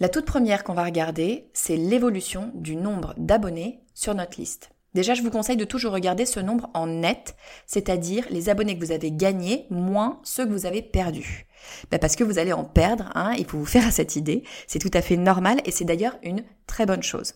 La 0.00 0.08
toute 0.08 0.26
première 0.26 0.64
qu'on 0.64 0.74
va 0.74 0.84
regarder, 0.84 1.48
c'est 1.54 1.76
l'évolution 1.76 2.50
du 2.54 2.76
nombre 2.76 3.14
d'abonnés 3.16 3.84
sur 3.94 4.14
notre 4.14 4.38
liste. 4.38 4.73
Déjà, 4.94 5.14
je 5.14 5.22
vous 5.22 5.30
conseille 5.30 5.56
de 5.56 5.64
toujours 5.64 5.92
regarder 5.92 6.24
ce 6.24 6.40
nombre 6.40 6.70
en 6.72 6.86
net, 6.86 7.36
c'est-à-dire 7.66 8.26
les 8.30 8.48
abonnés 8.48 8.78
que 8.78 8.84
vous 8.84 8.92
avez 8.92 9.10
gagnés 9.10 9.66
moins 9.70 10.20
ceux 10.22 10.46
que 10.46 10.52
vous 10.52 10.66
avez 10.66 10.82
perdus. 10.82 11.46
Ben, 11.90 11.98
parce 11.98 12.14
que 12.14 12.24
vous 12.24 12.38
allez 12.38 12.52
en 12.52 12.64
perdre, 12.64 13.10
hein, 13.14 13.32
il 13.38 13.46
faut 13.46 13.58
vous 13.58 13.66
faire 13.66 13.86
à 13.86 13.90
cette 13.90 14.16
idée. 14.16 14.44
C'est 14.66 14.78
tout 14.78 14.90
à 14.94 15.02
fait 15.02 15.16
normal 15.16 15.60
et 15.64 15.70
c'est 15.70 15.84
d'ailleurs 15.84 16.16
une 16.22 16.44
très 16.66 16.86
bonne 16.86 17.02
chose. 17.02 17.34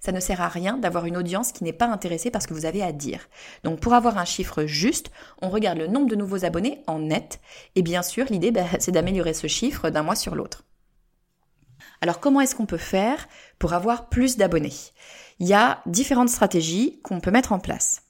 Ça 0.00 0.12
ne 0.12 0.20
sert 0.20 0.40
à 0.40 0.48
rien 0.48 0.76
d'avoir 0.76 1.06
une 1.06 1.16
audience 1.16 1.52
qui 1.52 1.64
n'est 1.64 1.72
pas 1.72 1.86
intéressée 1.86 2.30
par 2.30 2.42
ce 2.42 2.46
que 2.46 2.54
vous 2.54 2.66
avez 2.66 2.82
à 2.82 2.92
dire. 2.92 3.28
Donc 3.64 3.80
pour 3.80 3.94
avoir 3.94 4.18
un 4.18 4.24
chiffre 4.24 4.64
juste, 4.64 5.10
on 5.40 5.48
regarde 5.48 5.78
le 5.78 5.86
nombre 5.86 6.08
de 6.08 6.16
nouveaux 6.16 6.44
abonnés 6.44 6.82
en 6.86 6.98
net. 6.98 7.40
Et 7.74 7.82
bien 7.82 8.02
sûr, 8.02 8.26
l'idée, 8.30 8.50
bah, 8.50 8.66
c'est 8.80 8.92
d'améliorer 8.92 9.34
ce 9.34 9.46
chiffre 9.46 9.90
d'un 9.90 10.02
mois 10.02 10.16
sur 10.16 10.34
l'autre. 10.34 10.64
Alors 12.00 12.20
comment 12.20 12.40
est-ce 12.40 12.54
qu'on 12.54 12.66
peut 12.66 12.76
faire 12.76 13.28
pour 13.58 13.72
avoir 13.72 14.08
plus 14.08 14.36
d'abonnés? 14.36 14.72
Il 15.40 15.46
y 15.46 15.54
a 15.54 15.82
différentes 15.86 16.30
stratégies 16.30 17.00
qu'on 17.02 17.20
peut 17.20 17.30
mettre 17.30 17.52
en 17.52 17.58
place. 17.58 18.02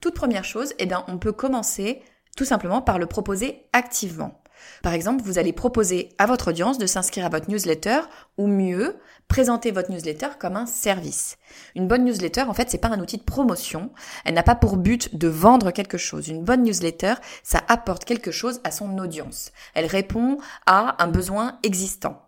Toute 0.00 0.14
première 0.14 0.44
chose, 0.44 0.74
eh 0.78 0.86
bien, 0.86 1.04
on 1.08 1.18
peut 1.18 1.32
commencer 1.32 2.02
tout 2.36 2.44
simplement 2.44 2.82
par 2.82 2.98
le 2.98 3.06
proposer 3.06 3.68
activement. 3.72 4.40
Par 4.82 4.92
exemple, 4.92 5.22
vous 5.22 5.38
allez 5.38 5.52
proposer 5.52 6.10
à 6.18 6.26
votre 6.26 6.48
audience 6.48 6.78
de 6.78 6.86
s'inscrire 6.86 7.26
à 7.26 7.28
votre 7.28 7.50
newsletter 7.50 8.00
ou 8.36 8.46
mieux, 8.46 8.96
présenter 9.28 9.70
votre 9.70 9.90
newsletter 9.90 10.28
comme 10.38 10.56
un 10.56 10.66
service. 10.66 11.36
Une 11.74 11.88
bonne 11.88 12.04
newsletter, 12.04 12.42
en 12.42 12.54
fait, 12.54 12.70
c'est 12.70 12.78
pas 12.78 12.88
un 12.88 13.00
outil 13.00 13.18
de 13.18 13.22
promotion. 13.22 13.90
Elle 14.24 14.34
n'a 14.34 14.42
pas 14.42 14.54
pour 14.54 14.76
but 14.76 15.16
de 15.16 15.28
vendre 15.28 15.70
quelque 15.70 15.98
chose. 15.98 16.28
Une 16.28 16.44
bonne 16.44 16.62
newsletter, 16.62 17.14
ça 17.42 17.62
apporte 17.68 18.04
quelque 18.04 18.30
chose 18.30 18.60
à 18.64 18.70
son 18.70 18.98
audience. 18.98 19.52
Elle 19.74 19.86
répond 19.86 20.38
à 20.66 21.02
un 21.02 21.08
besoin 21.08 21.58
existant. 21.62 22.27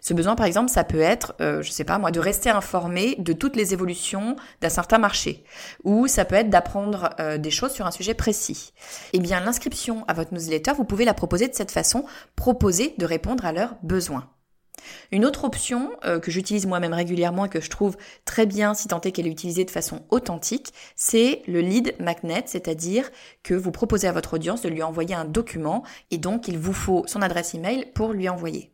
Ce 0.00 0.14
besoin, 0.14 0.34
par 0.34 0.46
exemple, 0.46 0.70
ça 0.70 0.84
peut 0.84 1.00
être, 1.00 1.34
euh, 1.40 1.62
je 1.62 1.70
sais 1.70 1.84
pas 1.84 1.98
moi, 1.98 2.10
de 2.10 2.20
rester 2.20 2.50
informé 2.50 3.16
de 3.18 3.32
toutes 3.32 3.56
les 3.56 3.72
évolutions 3.72 4.36
d'un 4.60 4.68
certain 4.68 4.98
marché, 4.98 5.44
ou 5.84 6.06
ça 6.06 6.24
peut 6.24 6.36
être 6.36 6.50
d'apprendre 6.50 7.10
euh, 7.18 7.38
des 7.38 7.50
choses 7.50 7.72
sur 7.72 7.86
un 7.86 7.90
sujet 7.90 8.14
précis. 8.14 8.72
Eh 9.12 9.18
bien, 9.18 9.40
l'inscription 9.40 10.04
à 10.08 10.14
votre 10.14 10.32
newsletter, 10.32 10.72
vous 10.76 10.84
pouvez 10.84 11.04
la 11.04 11.14
proposer 11.14 11.48
de 11.48 11.54
cette 11.54 11.70
façon, 11.70 12.04
proposer 12.36 12.94
de 12.98 13.06
répondre 13.06 13.44
à 13.44 13.52
leurs 13.52 13.76
besoins. 13.82 14.28
Une 15.12 15.24
autre 15.24 15.44
option 15.44 15.90
euh, 16.04 16.18
que 16.18 16.30
j'utilise 16.30 16.66
moi-même 16.66 16.94
régulièrement 16.94 17.44
et 17.44 17.48
que 17.48 17.60
je 17.60 17.70
trouve 17.70 17.96
très 18.24 18.46
bien 18.46 18.74
si 18.74 18.88
tant 18.88 19.00
est 19.02 19.12
qu'elle 19.12 19.26
est 19.26 19.30
utilisée 19.30 19.64
de 19.64 19.70
façon 19.70 20.06
authentique, 20.10 20.72
c'est 20.96 21.42
le 21.46 21.60
lead 21.60 21.94
magnet, 21.98 22.44
c'est-à-dire 22.46 23.10
que 23.42 23.54
vous 23.54 23.70
proposez 23.70 24.08
à 24.08 24.12
votre 24.12 24.34
audience 24.34 24.62
de 24.62 24.68
lui 24.68 24.82
envoyer 24.82 25.14
un 25.14 25.24
document 25.24 25.84
et 26.10 26.18
donc 26.18 26.48
il 26.48 26.58
vous 26.58 26.72
faut 26.72 27.04
son 27.06 27.22
adresse 27.22 27.54
email 27.54 27.86
pour 27.94 28.12
lui 28.12 28.28
envoyer. 28.28 28.72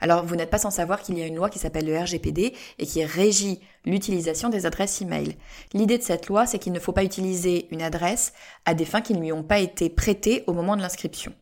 Alors, 0.00 0.24
vous 0.24 0.36
n'êtes 0.36 0.50
pas 0.50 0.58
sans 0.58 0.70
savoir 0.70 1.02
qu'il 1.02 1.18
y 1.18 1.22
a 1.22 1.26
une 1.26 1.36
loi 1.36 1.50
qui 1.50 1.58
s'appelle 1.58 1.86
le 1.86 1.98
RGPD 1.98 2.54
et 2.78 2.86
qui 2.86 3.04
régit 3.04 3.60
l'utilisation 3.84 4.48
des 4.48 4.66
adresses 4.66 5.02
e-mail. 5.02 5.34
L'idée 5.72 5.98
de 5.98 6.02
cette 6.02 6.26
loi, 6.28 6.46
c'est 6.46 6.58
qu'il 6.58 6.72
ne 6.72 6.80
faut 6.80 6.92
pas 6.92 7.04
utiliser 7.04 7.68
une 7.70 7.82
adresse 7.82 8.32
à 8.64 8.74
des 8.74 8.84
fins 8.84 9.00
qui 9.00 9.14
ne 9.14 9.20
lui 9.20 9.32
ont 9.32 9.42
pas 9.42 9.58
été 9.58 9.88
prêtées 9.88 10.44
au 10.46 10.52
moment 10.52 10.76
de 10.76 10.82
l'inscription. 10.82 11.32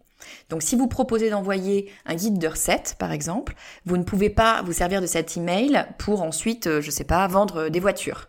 Donc 0.49 0.63
si 0.63 0.77
vous 0.77 0.89
proposez 0.89 1.31
d'envoyer 1.31 1.91
un 2.07 2.15
guide 2.15 2.39
de 2.39 2.49
recettes, 2.49 2.97
par 2.99 3.13
exemple, 3.13 3.55
vous 3.85 3.97
ne 3.97 4.05
pouvez 4.05 4.31
pas 4.31 4.63
vous 4.63 4.73
servir 4.73 5.01
de 5.01 5.07
cet 5.07 5.37
email 5.37 5.87
pour 5.99 6.23
ensuite, 6.23 6.67
euh, 6.67 6.81
je 6.81 6.91
sais 6.91 7.05
pas, 7.05 7.27
vendre 7.27 7.69
des 7.69 7.81
voitures. 7.81 8.29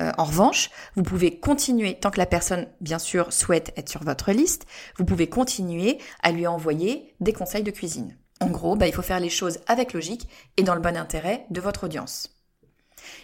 Euh, 0.00 0.10
en 0.16 0.24
revanche, 0.24 0.70
vous 0.96 1.02
pouvez 1.02 1.38
continuer, 1.38 1.98
tant 1.98 2.10
que 2.10 2.18
la 2.18 2.26
personne, 2.26 2.66
bien 2.80 2.98
sûr, 2.98 3.32
souhaite 3.32 3.72
être 3.76 3.88
sur 3.88 4.02
votre 4.04 4.32
liste, 4.32 4.66
vous 4.96 5.04
pouvez 5.04 5.28
continuer 5.28 5.98
à 6.22 6.32
lui 6.32 6.46
envoyer 6.46 7.14
des 7.20 7.32
conseils 7.32 7.62
de 7.62 7.70
cuisine. 7.70 8.16
En 8.42 8.50
gros, 8.50 8.76
bah, 8.76 8.86
il 8.86 8.94
faut 8.94 9.02
faire 9.02 9.20
les 9.20 9.30
choses 9.30 9.58
avec 9.66 9.92
logique 9.92 10.28
et 10.56 10.62
dans 10.62 10.74
le 10.74 10.80
bon 10.80 10.96
intérêt 10.96 11.46
de 11.50 11.60
votre 11.60 11.84
audience. 11.84 12.30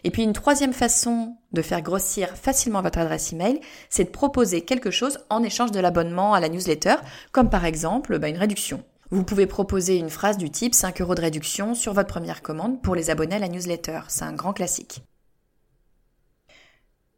Et 0.05 0.11
puis 0.11 0.23
une 0.23 0.33
troisième 0.33 0.73
façon 0.73 1.37
de 1.53 1.63
faire 1.63 1.83
grossir 1.83 2.37
facilement 2.37 2.83
votre 2.83 2.99
adresse 2.99 3.33
email, 3.33 3.61
c'est 3.91 4.05
de 4.05 4.11
proposer 4.11 4.63
quelque 4.63 4.91
chose 4.91 5.19
en 5.31 5.43
échange 5.43 5.73
de 5.73 5.81
l'abonnement 5.81 6.35
à 6.35 6.41
la 6.41 6.49
newsletter, 6.49 6.97
comme 7.33 7.51
par 7.51 7.65
exemple 7.65 8.19
bah, 8.19 8.29
une 8.29 8.39
réduction. 8.39 8.83
Vous 9.11 9.25
pouvez 9.25 9.47
proposer 9.47 9.97
une 9.97 10.11
phrase 10.11 10.37
du 10.37 10.51
type 10.51 10.75
5 10.75 11.01
euros 11.01 11.15
de 11.15 11.23
réduction 11.23 11.75
sur 11.75 11.95
votre 11.95 12.09
première 12.09 12.43
commande 12.43 12.83
pour 12.83 12.95
les 12.95 13.09
abonnés 13.11 13.37
à 13.37 13.39
la 13.39 13.49
newsletter. 13.49 14.01
C'est 14.09 14.25
un 14.25 14.35
grand 14.35 14.53
classique. 14.53 15.03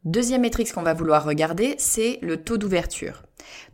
Deuxième 0.03 0.41
métrique 0.41 0.73
qu'on 0.73 0.81
va 0.81 0.95
vouloir 0.95 1.23
regarder, 1.25 1.75
c'est 1.77 2.17
le 2.23 2.37
taux 2.37 2.57
d'ouverture. 2.57 3.21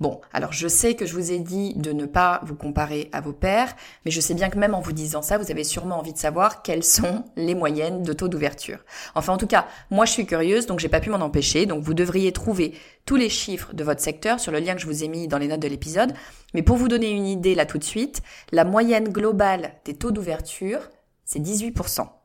Bon, 0.01 0.19
alors 0.34 0.51
je 0.51 0.67
sais 0.67 0.93
que 0.93 1.05
je 1.05 1.13
vous 1.13 1.31
ai 1.31 1.39
dit 1.39 1.74
de 1.75 1.93
ne 1.93 2.05
pas 2.05 2.41
vous 2.43 2.55
comparer 2.55 3.10
à 3.13 3.22
vos 3.22 3.31
pairs, 3.31 3.74
mais 4.03 4.12
je 4.12 4.19
sais 4.19 4.34
bien 4.34 4.50
que 4.50 4.57
même 4.57 4.74
en 4.74 4.81
vous 4.81 4.91
disant 4.91 5.22
ça, 5.22 5.38
vous 5.38 5.51
avez 5.51 5.63
sûrement 5.63 6.00
envie 6.00 6.12
de 6.12 6.17
savoir 6.17 6.63
quelles 6.63 6.84
sont 6.84 7.24
les 7.38 7.55
moyennes 7.55 8.03
de 8.03 8.12
taux 8.12 8.27
d'ouverture. 8.27 8.79
Enfin, 9.15 9.31
en 9.31 9.38
tout 9.38 9.48
cas, 9.48 9.67
moi 9.89 10.03
je 10.03 10.12
suis 10.12 10.25
curieuse, 10.25 10.65
donc 10.65 10.79
j'ai 10.79 10.89
pas 10.89 11.00
pu 11.00 11.12
m'en 11.12 11.22
empêcher, 11.22 11.65
donc 11.65 11.81
vous 11.81 11.93
devriez 11.93 12.34
trouver 12.34 12.74
tous 13.05 13.15
les 13.15 13.29
chiffres 13.29 13.74
de 13.74 13.86
votre 13.86 14.01
secteur 14.01 14.41
sur 14.41 14.51
le 14.51 14.60
lien 14.60 14.75
que 14.75 14.81
je 14.81 14.88
vous 14.88 15.05
ai 15.05 15.07
mis 15.07 15.29
dans 15.29 15.38
les 15.38 15.48
notes 15.48 15.62
de 15.62 15.69
l'épisode. 15.69 16.12
Mais 16.53 16.62
pour 16.62 16.75
vous 16.75 16.89
donner 16.89 17.10
une 17.10 17.25
idée 17.25 17.55
là 17.55 17.65
tout 17.65 17.77
de 17.77 17.86
suite, 17.86 18.22
la 18.51 18.65
moyenne 18.65 19.07
globale 19.07 19.75
des 19.86 19.93
taux 19.93 20.12
d'ouverture, 20.12 20.89
c'est 21.24 21.39
18%. 21.39 22.16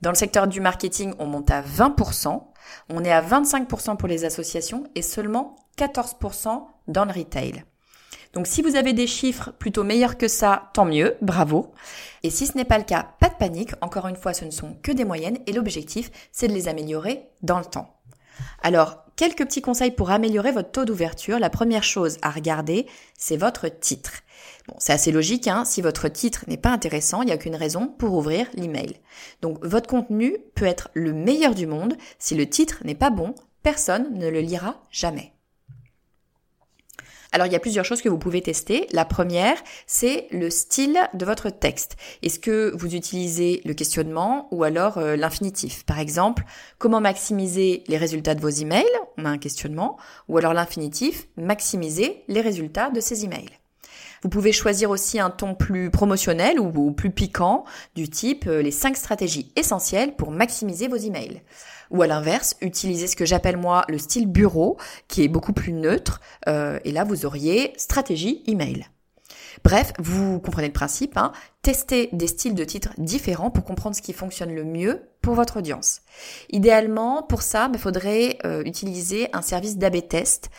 Dans 0.00 0.10
le 0.10 0.16
secteur 0.16 0.46
du 0.46 0.60
marketing, 0.60 1.14
on 1.18 1.26
monte 1.26 1.50
à 1.50 1.62
20%, 1.62 2.42
on 2.88 3.04
est 3.04 3.12
à 3.12 3.22
25% 3.22 3.96
pour 3.96 4.08
les 4.08 4.24
associations 4.24 4.84
et 4.94 5.02
seulement 5.02 5.56
14% 5.78 6.64
dans 6.88 7.04
le 7.04 7.12
retail. 7.12 7.64
Donc 8.32 8.46
si 8.46 8.60
vous 8.60 8.76
avez 8.76 8.92
des 8.92 9.06
chiffres 9.06 9.50
plutôt 9.58 9.82
meilleurs 9.82 10.18
que 10.18 10.28
ça, 10.28 10.70
tant 10.74 10.84
mieux, 10.84 11.16
bravo. 11.22 11.72
Et 12.22 12.30
si 12.30 12.46
ce 12.46 12.56
n'est 12.56 12.66
pas 12.66 12.78
le 12.78 12.84
cas, 12.84 13.08
pas 13.18 13.28
de 13.28 13.34
panique, 13.34 13.72
encore 13.80 14.08
une 14.08 14.16
fois, 14.16 14.34
ce 14.34 14.44
ne 14.44 14.50
sont 14.50 14.76
que 14.82 14.92
des 14.92 15.04
moyennes 15.04 15.38
et 15.46 15.52
l'objectif, 15.52 16.10
c'est 16.32 16.48
de 16.48 16.52
les 16.52 16.68
améliorer 16.68 17.28
dans 17.42 17.58
le 17.58 17.64
temps. 17.64 17.96
Alors, 18.62 19.04
quelques 19.16 19.44
petits 19.46 19.62
conseils 19.62 19.90
pour 19.90 20.10
améliorer 20.10 20.52
votre 20.52 20.70
taux 20.70 20.84
d'ouverture. 20.84 21.38
La 21.38 21.50
première 21.50 21.82
chose 21.82 22.18
à 22.22 22.30
regarder, 22.30 22.86
c'est 23.16 23.36
votre 23.36 23.68
titre. 23.68 24.12
C'est 24.78 24.92
assez 24.92 25.12
logique, 25.12 25.48
hein. 25.48 25.64
si 25.64 25.80
votre 25.80 26.08
titre 26.08 26.44
n'est 26.48 26.56
pas 26.56 26.70
intéressant, 26.70 27.22
il 27.22 27.26
n'y 27.26 27.32
a 27.32 27.38
qu'une 27.38 27.54
raison 27.54 27.86
pour 27.86 28.14
ouvrir 28.14 28.48
l'email. 28.54 28.96
Donc 29.40 29.64
votre 29.64 29.88
contenu 29.88 30.36
peut 30.54 30.64
être 30.64 30.90
le 30.94 31.12
meilleur 31.12 31.54
du 31.54 31.66
monde, 31.66 31.96
si 32.18 32.34
le 32.34 32.48
titre 32.48 32.82
n'est 32.84 32.94
pas 32.94 33.10
bon, 33.10 33.34
personne 33.62 34.18
ne 34.18 34.28
le 34.28 34.40
lira 34.40 34.82
jamais. 34.90 35.32
Alors 37.32 37.46
il 37.46 37.52
y 37.52 37.56
a 37.56 37.60
plusieurs 37.60 37.84
choses 37.84 38.00
que 38.00 38.08
vous 38.08 38.18
pouvez 38.18 38.40
tester. 38.40 38.86
La 38.92 39.04
première, 39.04 39.56
c'est 39.86 40.26
le 40.30 40.48
style 40.48 40.98
de 41.12 41.26
votre 41.26 41.50
texte. 41.50 41.96
Est-ce 42.22 42.38
que 42.38 42.72
vous 42.74 42.94
utilisez 42.94 43.60
le 43.64 43.74
questionnement 43.74 44.48
ou 44.52 44.64
alors 44.64 44.98
euh, 44.98 45.16
l'infinitif? 45.16 45.84
Par 45.84 45.98
exemple, 45.98 46.44
comment 46.78 47.00
maximiser 47.00 47.84
les 47.88 47.98
résultats 47.98 48.34
de 48.34 48.40
vos 48.40 48.48
emails? 48.48 48.84
On 49.18 49.26
a 49.26 49.28
un 49.28 49.38
questionnement. 49.38 49.98
Ou 50.28 50.38
alors 50.38 50.54
l'infinitif, 50.54 51.28
maximiser 51.36 52.24
les 52.28 52.40
résultats 52.40 52.90
de 52.90 53.00
ces 53.00 53.24
emails. 53.24 53.50
Vous 54.22 54.28
pouvez 54.28 54.52
choisir 54.52 54.90
aussi 54.90 55.20
un 55.20 55.30
ton 55.30 55.54
plus 55.54 55.90
promotionnel 55.90 56.58
ou, 56.60 56.92
plus 56.92 57.10
piquant, 57.10 57.64
du 57.94 58.08
type 58.08 58.46
euh, 58.46 58.62
les 58.62 58.70
5 58.70 58.96
stratégies 58.96 59.52
essentielles 59.56 60.16
pour 60.16 60.30
maximiser 60.30 60.88
vos 60.88 60.96
emails. 60.96 61.42
Ou 61.90 62.02
à 62.02 62.06
l'inverse, 62.06 62.56
utilisez 62.60 63.06
ce 63.06 63.16
que 63.16 63.24
j'appelle 63.24 63.56
moi 63.56 63.84
le 63.88 63.98
style 63.98 64.26
bureau, 64.26 64.76
qui 65.08 65.22
est 65.22 65.28
beaucoup 65.28 65.52
plus 65.52 65.72
neutre, 65.72 66.20
euh, 66.48 66.78
et 66.84 66.92
là 66.92 67.04
vous 67.04 67.26
auriez 67.26 67.72
stratégie 67.76 68.42
email. 68.46 68.86
Bref, 69.64 69.92
vous 69.98 70.38
comprenez 70.40 70.68
le 70.68 70.72
principe, 70.72 71.16
hein. 71.16 71.32
testez 71.62 72.08
des 72.12 72.26
styles 72.26 72.54
de 72.54 72.64
titres 72.64 72.92
différents 72.98 73.50
pour 73.50 73.64
comprendre 73.64 73.96
ce 73.96 74.02
qui 74.02 74.12
fonctionne 74.12 74.54
le 74.54 74.64
mieux 74.64 75.02
pour 75.22 75.34
votre 75.34 75.58
audience. 75.58 76.02
Idéalement, 76.50 77.22
pour 77.22 77.42
ça, 77.42 77.66
il 77.66 77.72
bah, 77.72 77.78
faudrait 77.78 78.38
euh, 78.44 78.62
utiliser 78.64 79.28
un 79.34 79.42
service 79.42 79.76
d'AB 79.76 80.06
test. 80.08 80.50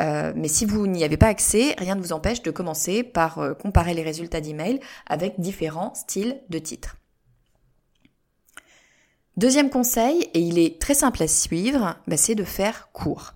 Euh, 0.00 0.32
mais 0.34 0.48
si 0.48 0.64
vous 0.66 0.86
n'y 0.86 1.04
avez 1.04 1.16
pas 1.16 1.28
accès, 1.28 1.74
rien 1.78 1.94
ne 1.94 2.02
vous 2.02 2.12
empêche 2.12 2.42
de 2.42 2.50
commencer 2.50 3.02
par 3.02 3.38
euh, 3.38 3.54
comparer 3.54 3.94
les 3.94 4.02
résultats 4.02 4.40
d'email 4.40 4.80
avec 5.06 5.38
différents 5.38 5.94
styles 5.94 6.40
de 6.50 6.58
titres. 6.58 6.96
Deuxième 9.36 9.70
conseil, 9.70 10.28
et 10.32 10.40
il 10.40 10.58
est 10.58 10.80
très 10.80 10.94
simple 10.94 11.22
à 11.22 11.28
suivre, 11.28 11.96
bah, 12.06 12.16
c'est 12.16 12.34
de 12.34 12.44
faire 12.44 12.88
court. 12.92 13.35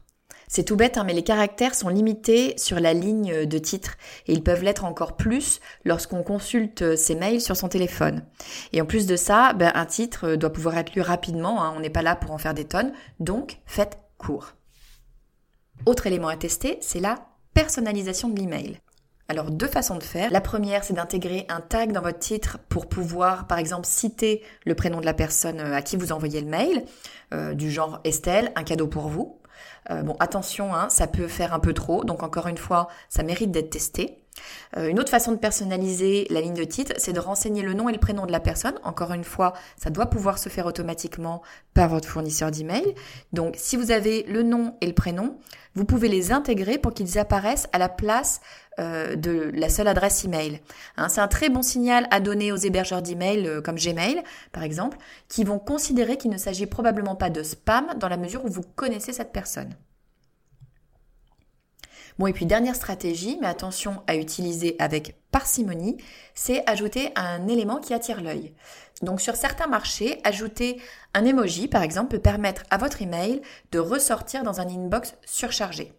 C'est 0.52 0.64
tout 0.64 0.75
bête, 0.75 0.99
hein, 0.99 1.04
mais 1.04 1.12
les 1.12 1.23
caractères 1.23 1.76
sont 1.76 1.88
limités 1.88 2.54
sur 2.59 2.80
la 2.80 2.92
ligne 2.92 3.47
de 3.47 3.59
titre 3.59 3.92
et 4.26 4.33
ils 4.33 4.42
peuvent 4.42 4.64
l'être 4.64 4.85
encore 4.85 5.16
plus 5.16 5.61
lorsqu'on 5.85 6.25
consulte 6.25 6.97
ses 6.97 7.14
mails 7.14 7.40
sur 7.40 7.57
son 7.57 7.69
téléphone. 7.69 8.25
Et 8.73 8.83
en 8.83 8.85
plus 8.85 9.07
de 9.07 9.14
ça, 9.14 9.52
ben, 9.52 9.71
un 9.76 9.87
titre 9.87 10.35
doit 10.35 10.52
pouvoir 10.52 10.76
être 10.76 10.92
lu 10.92 11.02
rapidement, 11.02 11.62
hein, 11.62 11.73
on 11.76 11.78
n'est 11.78 11.88
pas 11.88 12.02
là 12.02 12.16
pour 12.16 12.33
en 12.33 12.38
faire 12.38 12.52
des 12.52 12.64
tonnes, 12.64 12.92
donc 13.21 13.61
faites 13.64 14.00
court. 14.19 14.54
Autre 15.87 16.09
élément 16.09 16.26
à 16.26 16.37
tester, 16.37 16.78
c'est 16.80 16.99
la 16.99 17.28
personnalisation 17.54 18.28
de 18.28 18.40
l'email. 18.40 18.80
Alors 19.28 19.52
deux 19.52 19.69
façons 19.69 19.99
de 19.99 20.02
faire. 20.02 20.33
La 20.33 20.40
première, 20.40 20.83
c'est 20.83 20.95
d'intégrer 20.95 21.47
un 21.49 21.61
tag 21.61 21.92
dans 21.92 22.02
votre 22.02 22.19
titre 22.19 22.59
pour 22.69 22.88
pouvoir, 22.88 23.47
par 23.47 23.59
exemple, 23.59 23.87
citer 23.87 24.42
le 24.66 24.75
prénom 24.75 25.00
de 25.00 25.07
la 25.07 25.14
personne 25.14 25.61
à 25.61 25.80
qui 25.80 25.97
vous 25.97 26.11
envoyez 26.11 26.40
le 26.40 26.49
mail, 26.49 26.83
euh, 27.33 27.54
du 27.54 27.71
genre 27.71 28.00
Estelle, 28.02 28.50
un 28.57 28.64
cadeau 28.64 28.88
pour 28.88 29.07
vous. 29.07 29.39
Euh, 29.90 30.02
bon, 30.02 30.17
attention, 30.21 30.75
hein, 30.75 30.88
ça 30.88 31.07
peut 31.07 31.29
faire 31.29 31.55
un 31.55 31.61
peu 31.61 31.73
trop, 31.73 32.05
donc 32.05 32.23
encore 32.23 32.47
une 32.47 32.59
fois, 32.59 32.88
ça 33.09 33.23
mérite 33.23 33.50
d'être 33.50 33.71
testé. 33.71 34.20
Euh, 34.76 34.88
une 34.88 35.00
autre 35.00 35.11
façon 35.11 35.32
de 35.32 35.37
personnaliser 35.37 36.26
la 36.30 36.40
ligne 36.40 36.54
de 36.54 36.64
titre, 36.64 36.92
c'est 36.99 37.12
de 37.12 37.20
renseigner 37.20 37.62
le 37.62 37.75
nom 37.75 37.88
et 37.88 37.92
le 37.92 37.99
prénom 37.99 38.26
de 38.26 38.32
la 38.32 38.40
personne. 38.40 38.75
Encore 38.85 39.12
une 39.12 39.25
fois, 39.25 39.52
ça 39.76 39.90
doit 39.90 40.06
pouvoir 40.06 40.38
se 40.38 40.49
faire 40.49 40.66
automatiquement 40.66 41.42
par 41.75 41.88
votre 41.88 42.09
fournisseur 42.09 42.50
d'email. 42.50 42.94
Donc, 43.32 43.54
si 43.56 43.76
vous 43.76 43.90
avez 43.90 44.25
le 44.25 44.42
nom 44.42 44.75
et 44.80 44.87
le 44.87 44.94
prénom, 44.94 45.38
vous 45.75 45.85
pouvez 45.85 46.09
les 46.09 46.32
intégrer 46.32 46.78
pour 46.78 46.94
qu'ils 46.94 47.18
apparaissent 47.18 47.68
à 47.73 47.78
la 47.78 47.88
place 47.88 48.40
euh, 48.78 49.14
de 49.16 49.50
la 49.54 49.68
seule 49.68 49.88
adresse 49.88 50.25
email. 50.25 50.61
Hein, 50.97 51.09
c'est 51.09 51.20
un 51.20 51.28
très 51.28 51.49
bon 51.49 51.62
signal 51.62 52.06
à 52.11 52.20
donner 52.20 52.52
aux 52.52 52.56
hébergeurs 52.56 53.02
d'email 53.02 53.47
euh, 53.47 53.61
comme 53.61 53.76
Gmail, 53.76 54.23
par 54.52 54.62
exemple, 54.62 54.97
qui 55.28 55.44
vont 55.44 55.59
considérer 55.59 56.16
qu'il 56.16 56.30
ne 56.30 56.38
s'agit 56.38 56.66
probablement 56.66 57.14
pas 57.14 57.30
de 57.30 57.42
spam 57.42 57.87
dans 57.99 58.09
la 58.09 58.16
mesure 58.16 58.44
où 58.44 58.49
vous 58.49 58.62
connaissez 58.76 59.12
cette 59.12 59.32
personne. 59.32 59.75
Bon, 62.21 62.27
et 62.27 62.35
puis 62.35 62.45
dernière 62.45 62.77
stratégie, 62.77 63.39
mais 63.41 63.47
attention 63.47 64.03
à 64.07 64.15
utiliser 64.15 64.77
avec 64.79 65.17
parcimonie, 65.31 65.97
c'est 66.35 66.62
ajouter 66.69 67.12
un 67.17 67.49
élément 67.49 67.79
qui 67.79 67.95
attire 67.95 68.21
l'œil. 68.21 68.53
Donc 69.00 69.23
sur 69.23 69.37
certains 69.37 69.69
marchés, 69.69 70.21
ajouter 70.23 70.83
un 71.15 71.25
emoji, 71.25 71.67
par 71.67 71.81
exemple, 71.83 72.11
peut 72.11 72.19
permettre 72.19 72.65
à 72.69 72.77
votre 72.77 73.00
email 73.00 73.41
de 73.73 73.79
ressortir 73.79 74.43
dans 74.43 74.61
un 74.61 74.69
inbox 74.69 75.15
surchargé. 75.25 75.95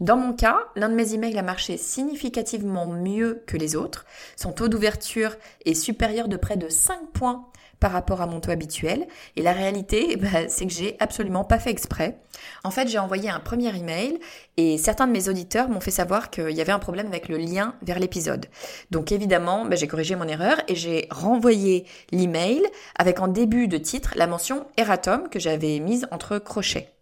Dans 0.00 0.18
mon 0.18 0.34
cas, 0.34 0.58
l'un 0.74 0.90
de 0.90 0.94
mes 0.94 1.14
emails 1.14 1.38
a 1.38 1.42
marché 1.42 1.78
significativement 1.78 2.84
mieux 2.84 3.42
que 3.46 3.56
les 3.56 3.74
autres. 3.74 4.04
Son 4.36 4.52
taux 4.52 4.68
d'ouverture 4.68 5.34
est 5.64 5.72
supérieur 5.72 6.28
de 6.28 6.36
près 6.36 6.58
de 6.58 6.68
5 6.68 7.10
points 7.14 7.48
par 7.80 7.92
rapport 7.92 8.20
à 8.20 8.26
mon 8.26 8.40
taux 8.40 8.50
habituel. 8.50 9.06
Et 9.36 9.42
la 9.42 9.52
réalité, 9.52 10.16
bah, 10.20 10.48
c'est 10.48 10.66
que 10.66 10.72
j'ai 10.72 10.96
absolument 11.00 11.44
pas 11.44 11.58
fait 11.58 11.70
exprès. 11.70 12.18
En 12.64 12.70
fait, 12.70 12.88
j'ai 12.88 12.98
envoyé 12.98 13.30
un 13.30 13.40
premier 13.40 13.74
email 13.76 14.18
et 14.56 14.78
certains 14.78 15.06
de 15.06 15.12
mes 15.12 15.28
auditeurs 15.28 15.68
m'ont 15.68 15.80
fait 15.80 15.90
savoir 15.90 16.30
qu'il 16.30 16.50
y 16.50 16.60
avait 16.60 16.72
un 16.72 16.78
problème 16.78 17.06
avec 17.06 17.28
le 17.28 17.36
lien 17.36 17.74
vers 17.82 17.98
l'épisode. 17.98 18.46
Donc 18.90 19.12
évidemment, 19.12 19.64
bah, 19.64 19.76
j'ai 19.76 19.86
corrigé 19.86 20.16
mon 20.16 20.28
erreur 20.28 20.60
et 20.68 20.74
j'ai 20.74 21.08
renvoyé 21.10 21.86
l'email 22.10 22.62
avec 22.98 23.20
en 23.20 23.28
début 23.28 23.68
de 23.68 23.78
titre 23.78 24.12
la 24.16 24.26
mention 24.26 24.66
erratum 24.76 25.28
que 25.28 25.38
j'avais 25.38 25.78
mise 25.80 26.06
entre 26.10 26.38
crochets. 26.38 26.95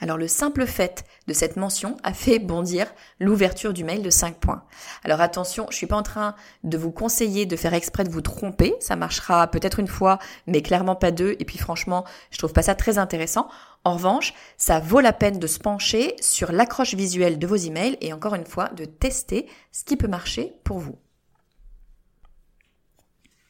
Alors 0.00 0.16
le 0.16 0.26
simple 0.26 0.66
fait 0.66 1.04
de 1.28 1.32
cette 1.32 1.56
mention 1.56 1.96
a 2.02 2.12
fait 2.12 2.40
bondir 2.40 2.86
l'ouverture 3.20 3.72
du 3.72 3.84
mail 3.84 4.02
de 4.02 4.10
5 4.10 4.36
points. 4.36 4.64
Alors 5.04 5.20
attention, 5.20 5.66
je 5.70 5.76
suis 5.76 5.86
pas 5.86 5.96
en 5.96 6.02
train 6.02 6.34
de 6.64 6.76
vous 6.76 6.90
conseiller 6.90 7.46
de 7.46 7.54
faire 7.54 7.74
exprès 7.74 8.02
de 8.02 8.10
vous 8.10 8.20
tromper, 8.20 8.74
ça 8.80 8.96
marchera 8.96 9.46
peut-être 9.46 9.78
une 9.78 9.86
fois, 9.86 10.18
mais 10.48 10.62
clairement 10.62 10.96
pas 10.96 11.12
deux, 11.12 11.36
et 11.38 11.44
puis 11.44 11.58
franchement, 11.58 12.04
je 12.30 12.38
trouve 12.38 12.52
pas 12.52 12.62
ça 12.62 12.74
très 12.74 12.98
intéressant. 12.98 13.48
En 13.84 13.94
revanche, 13.94 14.34
ça 14.56 14.80
vaut 14.80 15.00
la 15.00 15.12
peine 15.12 15.38
de 15.38 15.46
se 15.46 15.60
pencher 15.60 16.16
sur 16.20 16.50
l'accroche 16.50 16.94
visuelle 16.94 17.38
de 17.38 17.46
vos 17.46 17.56
emails 17.56 17.96
et 18.00 18.12
encore 18.12 18.34
une 18.34 18.46
fois 18.46 18.70
de 18.70 18.86
tester 18.86 19.46
ce 19.70 19.84
qui 19.84 19.96
peut 19.96 20.08
marcher 20.08 20.54
pour 20.64 20.78
vous. 20.78 20.98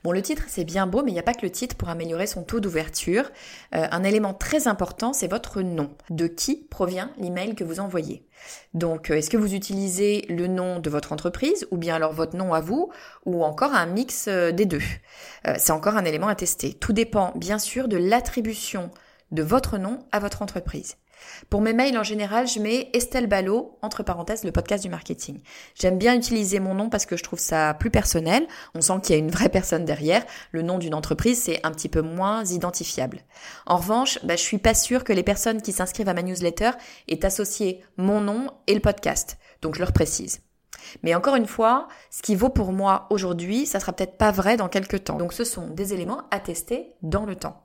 Bon, 0.05 0.13
le 0.13 0.21
titre, 0.21 0.43
c'est 0.49 0.65
bien 0.65 0.87
beau, 0.87 1.03
mais 1.03 1.13
il 1.13 1.15
n'y 1.15 1.21
a 1.21 1.23
pas 1.23 1.33
que 1.33 1.47
le 1.47 1.51
titre 1.51 1.77
pour 1.77 1.89
améliorer 1.89 2.27
son 2.27 2.43
taux 2.43 2.61
d'ouverture. 2.61 3.31
Euh, 3.75 3.87
un 3.91 4.05
élément 4.05 4.35
très 4.35 4.69
important, 4.69 5.15
c'est 5.15 5.29
votre 5.29 5.63
nom. 5.63 5.97
De 6.11 6.27
qui 6.27 6.57
provient 6.57 7.11
l'email 7.17 7.55
que 7.55 7.65
vous 7.65 7.81
envoyez? 7.81 8.29
Donc, 8.75 9.11
euh, 9.11 9.15
est-ce 9.15 9.31
que 9.31 9.39
vous 9.39 9.55
utilisez 9.55 10.27
le 10.29 10.47
nom 10.47 10.79
de 10.79 10.91
votre 10.91 11.13
entreprise, 11.13 11.67
ou 11.71 11.79
bien 11.79 11.95
alors 11.95 12.13
votre 12.13 12.37
nom 12.37 12.53
à 12.53 12.61
vous, 12.61 12.93
ou 13.25 13.45
encore 13.45 13.73
un 13.73 13.87
mix 13.87 14.27
euh, 14.29 14.53
des 14.53 14.67
deux? 14.67 14.83
C'est 15.57 15.73
encore 15.73 15.97
un 15.97 16.05
élément 16.05 16.29
à 16.29 16.35
tester. 16.35 16.75
Tout 16.75 16.93
dépend, 16.93 17.33
bien 17.35 17.59
sûr, 17.59 17.89
de 17.89 17.97
l'attribution 17.97 18.91
de 19.31 19.43
votre 19.43 19.79
nom 19.79 20.01
à 20.13 20.19
votre 20.19 20.43
entreprise. 20.43 20.97
Pour 21.51 21.61
mes 21.61 21.73
mails 21.73 21.99
en 21.99 22.03
général, 22.03 22.47
je 22.47 22.61
mets 22.61 22.91
Estelle 22.93 23.27
Ballot, 23.27 23.79
entre 23.83 24.03
parenthèses, 24.03 24.45
le 24.45 24.53
podcast 24.53 24.83
du 24.83 24.91
marketing. 24.91 25.41
J'aime 25.75 25.99
bien 25.99 26.15
utiliser 26.15 26.61
mon 26.61 26.75
nom 26.75 26.91
parce 26.91 27.07
que 27.07 27.17
je 27.17 27.23
trouve 27.23 27.39
ça 27.39 27.75
plus 27.75 27.91
personnel. 27.91 28.47
On 28.75 28.81
sent 28.81 28.95
qu'il 29.03 29.15
y 29.15 29.19
a 29.19 29.23
une 29.23 29.31
vraie 29.31 29.49
personne 29.49 29.85
derrière. 29.85 30.25
Le 30.53 30.63
nom 30.63 30.79
d'une 30.79 30.95
entreprise, 30.95 31.43
c'est 31.43 31.65
un 31.65 31.71
petit 31.71 31.89
peu 31.89 32.03
moins 32.03 32.45
identifiable. 32.45 33.23
En 33.67 33.77
revanche, 33.77 34.19
bah, 34.25 34.37
je 34.37 34.43
suis 34.43 34.59
pas 34.59 34.75
sûre 34.75 35.05
que 35.05 35.13
les 35.13 35.23
personnes 35.23 35.63
qui 35.63 35.73
s'inscrivent 35.73 36.09
à 36.09 36.15
ma 36.15 36.23
newsletter 36.23 36.71
aient 37.09 37.25
associé 37.25 37.83
mon 37.97 38.21
nom 38.21 38.51
et 38.67 38.75
le 38.75 38.81
podcast. 38.81 39.39
Donc 39.63 39.75
je 39.75 39.81
leur 39.81 39.93
précise. 39.93 40.41
Mais 41.03 41.15
encore 41.15 41.37
une 41.37 41.47
fois, 41.47 41.89
ce 42.11 42.23
qui 42.23 42.35
vaut 42.35 42.51
pour 42.51 42.73
moi 42.73 43.07
aujourd'hui, 43.11 43.67
ça 43.67 43.81
sera 43.81 43.93
peut-être 43.93 44.19
pas 44.19 44.31
vrai 44.31 44.57
dans 44.57 44.69
quelques 44.69 45.05
temps. 45.05 45.17
Donc 45.17 45.33
ce 45.33 45.45
sont 45.45 45.69
des 45.69 45.93
éléments 45.93 46.23
à 46.31 46.41
tester 46.41 46.93
dans 47.03 47.25
le 47.25 47.37
temps. 47.37 47.64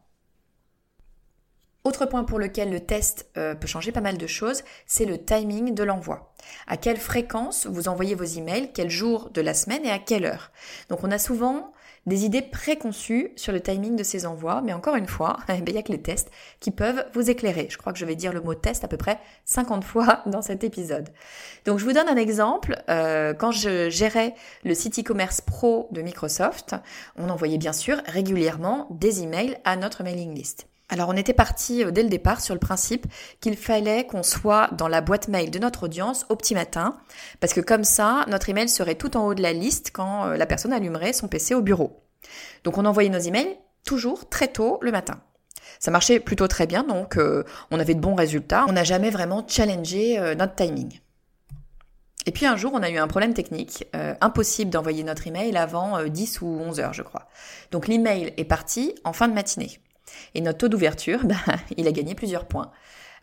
Autre 1.85 2.05
point 2.05 2.25
pour 2.25 2.39
lequel 2.39 2.71
le 2.71 2.81
test 2.81 3.29
euh, 3.37 3.55
peut 3.55 3.67
changer 3.67 3.93
pas 3.93 4.01
mal 4.01 4.17
de 4.17 4.27
choses, 4.27 4.63
c'est 4.85 5.05
le 5.05 5.17
timing 5.17 5.73
de 5.73 5.83
l'envoi. 5.83 6.33
À 6.67 6.75
quelle 6.75 6.97
fréquence 6.97 7.67
vous 7.67 7.87
envoyez 7.87 8.15
vos 8.15 8.25
emails, 8.25 8.71
quel 8.73 8.89
jour 8.89 9.29
de 9.29 9.41
la 9.41 9.53
semaine 9.53 9.85
et 9.85 9.91
à 9.91 9.99
quelle 9.99 10.25
heure? 10.25 10.51
Donc 10.89 11.03
on 11.03 11.11
a 11.11 11.17
souvent 11.17 11.73
des 12.05 12.25
idées 12.25 12.41
préconçues 12.41 13.31
sur 13.37 13.53
le 13.53 13.61
timing 13.61 13.95
de 13.95 14.03
ces 14.03 14.25
envois, 14.25 14.61
mais 14.61 14.73
encore 14.73 14.95
une 14.95 15.07
fois, 15.07 15.37
eh 15.49 15.61
ben, 15.61 15.63
il 15.67 15.73
n'y 15.73 15.79
a 15.79 15.83
que 15.83 15.91
les 15.91 16.01
tests 16.01 16.29
qui 16.59 16.71
peuvent 16.71 17.05
vous 17.13 17.29
éclairer. 17.29 17.67
Je 17.69 17.77
crois 17.77 17.93
que 17.93 17.99
je 17.99 18.05
vais 18.05 18.15
dire 18.15 18.33
le 18.33 18.41
mot 18.41 18.55
test 18.55 18.83
à 18.83 18.89
peu 18.89 18.97
près 18.97 19.17
50 19.45 19.83
fois 19.85 20.23
dans 20.25 20.41
cet 20.41 20.65
épisode. 20.65 21.09
Donc 21.65 21.79
je 21.79 21.85
vous 21.85 21.93
donne 21.93 22.09
un 22.09 22.17
exemple. 22.17 22.75
Euh, 22.89 23.33
quand 23.33 23.51
je 23.51 23.89
gérais 23.89 24.35
le 24.65 24.73
site 24.73 24.99
e-commerce 24.99 25.39
pro 25.39 25.87
de 25.91 26.01
Microsoft, 26.01 26.75
on 27.15 27.29
envoyait 27.29 27.57
bien 27.57 27.73
sûr 27.73 28.01
régulièrement 28.05 28.87
des 28.91 29.23
emails 29.23 29.57
à 29.63 29.77
notre 29.77 30.03
mailing 30.03 30.33
list. 30.33 30.67
Alors 30.89 31.09
on 31.09 31.15
était 31.15 31.33
parti 31.33 31.83
euh, 31.83 31.91
dès 31.91 32.01
le 32.01 32.09
départ 32.09 32.41
sur 32.41 32.55
le 32.55 32.59
principe 32.59 33.05
qu'il 33.39 33.55
fallait 33.55 34.07
qu'on 34.07 34.23
soit 34.23 34.69
dans 34.73 34.87
la 34.87 35.01
boîte 35.01 35.27
mail 35.27 35.51
de 35.51 35.59
notre 35.59 35.83
audience 35.83 36.25
au 36.29 36.35
petit 36.35 36.55
matin, 36.55 36.97
parce 37.39 37.53
que 37.53 37.61
comme 37.61 37.83
ça, 37.83 38.25
notre 38.27 38.49
email 38.49 38.67
serait 38.67 38.95
tout 38.95 39.15
en 39.15 39.25
haut 39.27 39.35
de 39.35 39.41
la 39.41 39.53
liste 39.53 39.91
quand 39.93 40.25
euh, 40.25 40.35
la 40.35 40.47
personne 40.47 40.73
allumerait 40.73 41.13
son 41.13 41.27
PC 41.27 41.53
au 41.53 41.61
bureau. 41.61 42.03
Donc 42.63 42.77
on 42.77 42.85
envoyait 42.85 43.09
nos 43.09 43.19
emails 43.19 43.57
toujours 43.85 44.27
très 44.29 44.47
tôt 44.47 44.79
le 44.81 44.91
matin. 44.91 45.21
Ça 45.77 45.91
marchait 45.91 46.19
plutôt 46.19 46.47
très 46.47 46.65
bien, 46.65 46.83
donc 46.83 47.17
euh, 47.17 47.43
on 47.69 47.79
avait 47.79 47.93
de 47.93 48.01
bons 48.01 48.15
résultats. 48.15 48.65
On 48.67 48.73
n'a 48.73 48.83
jamais 48.83 49.11
vraiment 49.11 49.45
challengé 49.47 50.19
notre 50.35 50.55
timing. 50.55 50.99
Et 52.25 52.31
puis 52.31 52.45
un 52.45 52.57
jour, 52.57 52.71
on 52.73 52.83
a 52.83 52.89
eu 52.89 52.97
un 52.97 53.07
problème 53.07 53.33
technique, 53.33 53.87
impossible 53.93 54.69
d'envoyer 54.69 55.03
notre 55.03 55.25
email 55.25 55.55
avant 55.55 56.03
10 56.03 56.41
ou 56.41 56.47
11 56.47 56.79
heures, 56.81 56.93
je 56.93 57.01
crois. 57.01 57.29
Donc 57.71 57.87
l'email 57.87 58.33
est 58.35 58.43
parti 58.43 58.93
en 59.05 59.13
fin 59.13 59.29
de 59.29 59.33
matinée. 59.33 59.79
Et 60.35 60.41
notre 60.41 60.59
taux 60.59 60.67
d'ouverture, 60.67 61.19
bah, 61.23 61.35
il 61.77 61.87
a 61.87 61.91
gagné 61.91 62.15
plusieurs 62.15 62.45
points. 62.45 62.71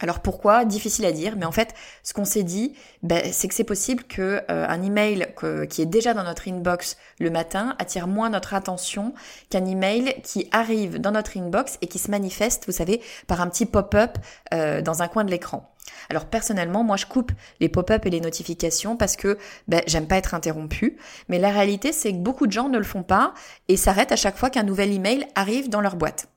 Alors 0.00 0.20
pourquoi? 0.20 0.64
Difficile 0.64 1.06
à 1.06 1.12
dire, 1.12 1.34
mais 1.36 1.46
en 1.46 1.52
fait, 1.52 1.74
ce 2.02 2.12
qu'on 2.12 2.24
s'est 2.24 2.42
dit, 2.42 2.74
bah, 3.02 3.20
c'est 3.32 3.48
que 3.48 3.54
c'est 3.54 3.64
possible 3.64 4.04
que 4.04 4.42
euh, 4.50 4.66
un 4.68 4.82
email 4.82 5.28
qui 5.70 5.82
est 5.82 5.86
déjà 5.86 6.14
dans 6.14 6.24
notre 6.24 6.48
inbox 6.48 6.96
le 7.18 7.30
matin 7.30 7.74
attire 7.78 8.06
moins 8.06 8.30
notre 8.30 8.54
attention 8.54 9.14
qu'un 9.50 9.64
email 9.64 10.14
qui 10.22 10.48
arrive 10.52 11.00
dans 11.00 11.12
notre 11.12 11.36
inbox 11.38 11.78
et 11.80 11.86
qui 11.86 11.98
se 11.98 12.10
manifeste, 12.10 12.66
vous 12.66 12.72
savez, 12.72 13.00
par 13.26 13.40
un 13.40 13.48
petit 13.48 13.66
pop-up 13.66 14.18
euh, 14.52 14.82
dans 14.82 15.02
un 15.02 15.08
coin 15.08 15.24
de 15.24 15.30
l'écran. 15.30 15.72
Alors 16.10 16.26
personnellement, 16.26 16.82
moi 16.84 16.96
je 16.96 17.06
coupe 17.06 17.32
les 17.60 17.68
pop-up 17.68 18.04
et 18.06 18.10
les 18.10 18.20
notifications 18.20 18.96
parce 18.96 19.16
que 19.16 19.38
ben, 19.68 19.82
j'aime 19.86 20.06
pas 20.06 20.16
être 20.16 20.34
interrompu. 20.34 20.98
Mais 21.28 21.38
la 21.38 21.50
réalité, 21.50 21.92
c'est 21.92 22.12
que 22.12 22.18
beaucoup 22.18 22.46
de 22.46 22.52
gens 22.52 22.68
ne 22.68 22.78
le 22.78 22.84
font 22.84 23.02
pas 23.02 23.32
et 23.68 23.76
s'arrêtent 23.76 24.12
à 24.12 24.16
chaque 24.16 24.36
fois 24.36 24.50
qu'un 24.50 24.64
nouvel 24.64 24.92
email 24.92 25.26
arrive 25.34 25.68
dans 25.70 25.80
leur 25.80 25.96
boîte. 25.96 26.28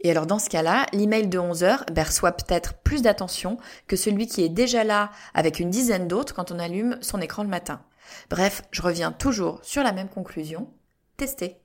Et 0.00 0.10
alors 0.10 0.26
dans 0.26 0.38
ce 0.38 0.48
cas-là, 0.50 0.86
l'email 0.92 1.28
de 1.28 1.38
11 1.38 1.64
heures 1.64 1.84
ben, 1.92 2.04
reçoit 2.04 2.32
peut-être 2.32 2.74
plus 2.74 3.02
d'attention 3.02 3.56
que 3.86 3.96
celui 3.96 4.26
qui 4.26 4.42
est 4.42 4.48
déjà 4.48 4.84
là 4.84 5.10
avec 5.34 5.60
une 5.60 5.70
dizaine 5.70 6.08
d'autres 6.08 6.34
quand 6.34 6.52
on 6.52 6.58
allume 6.58 6.98
son 7.00 7.20
écran 7.20 7.42
le 7.42 7.48
matin. 7.48 7.80
Bref, 8.30 8.62
je 8.70 8.82
reviens 8.82 9.12
toujours 9.12 9.60
sur 9.62 9.82
la 9.82 9.92
même 9.92 10.08
conclusion. 10.08 10.68
Tester. 11.16 11.56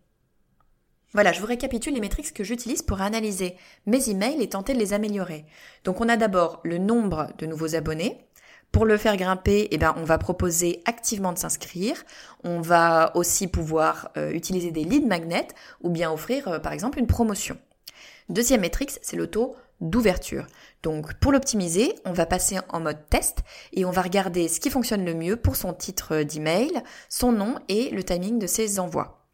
Voilà, 1.14 1.32
je 1.32 1.40
vous 1.40 1.48
récapitule 1.48 1.94
les 1.94 2.02
métriques 2.02 2.34
que 2.34 2.44
j'utilise 2.44 2.82
pour 2.82 3.02
analyser 3.02 3.56
mes 3.86 4.10
emails 4.10 4.42
et 4.42 4.50
tenter 4.50 4.74
de 4.74 4.80
les 4.80 4.94
améliorer. 4.94 5.46
Donc 5.84 6.02
on 6.02 6.10
a 6.10 6.18
d'abord 6.18 6.60
le 6.64 6.78
nombre 6.78 7.30
de 7.38 7.46
nouveaux 7.46 7.76
abonnés. 7.76 8.28
Pour 8.72 8.86
le 8.86 8.98
faire 8.98 9.16
grimper, 9.16 9.70
eh 9.72 9.78
ben, 9.78 9.96
on 9.98 10.04
va 10.04 10.18
proposer 10.18 10.84
activement 10.86 11.32
de 11.32 11.38
s'inscrire. 11.38 12.04
On 12.44 12.60
va 12.60 13.16
aussi 13.16 13.48
pouvoir 13.48 14.12
euh, 14.18 14.32
utiliser 14.32 14.72
des 14.72 14.84
leads 14.84 15.08
magnets 15.08 15.48
ou 15.82 15.90
bien 15.90 16.12
offrir 16.12 16.48
euh, 16.50 16.60
par 16.60 16.74
exemple 16.74 17.00
une 17.00 17.08
promotion. 17.08 17.58
Deuxième 18.30 18.62
métrique, 18.62 18.98
c'est 19.02 19.16
le 19.16 19.28
taux 19.28 19.56
d'ouverture. 19.80 20.48
Donc 20.84 21.14
pour 21.16 21.32
l'optimiser, 21.32 21.96
on 22.06 22.12
va 22.12 22.26
passer 22.26 22.58
en 22.70 22.80
mode 22.80 23.10
test 23.10 23.40
et 23.74 23.86
on 23.86 23.92
va 23.92 24.02
regarder 24.02 24.48
ce 24.48 24.60
qui 24.60 24.70
fonctionne 24.70 25.06
le 25.06 25.14
mieux 25.14 25.38
pour 25.38 25.56
son 25.56 25.74
titre 25.74 26.24
d'email, 26.24 26.72
son 27.10 27.32
nom 27.32 27.56
et 27.70 27.90
le 27.92 28.04
timing 28.04 28.40
de 28.40 28.48
ses 28.48 28.80
envois. 28.80 29.26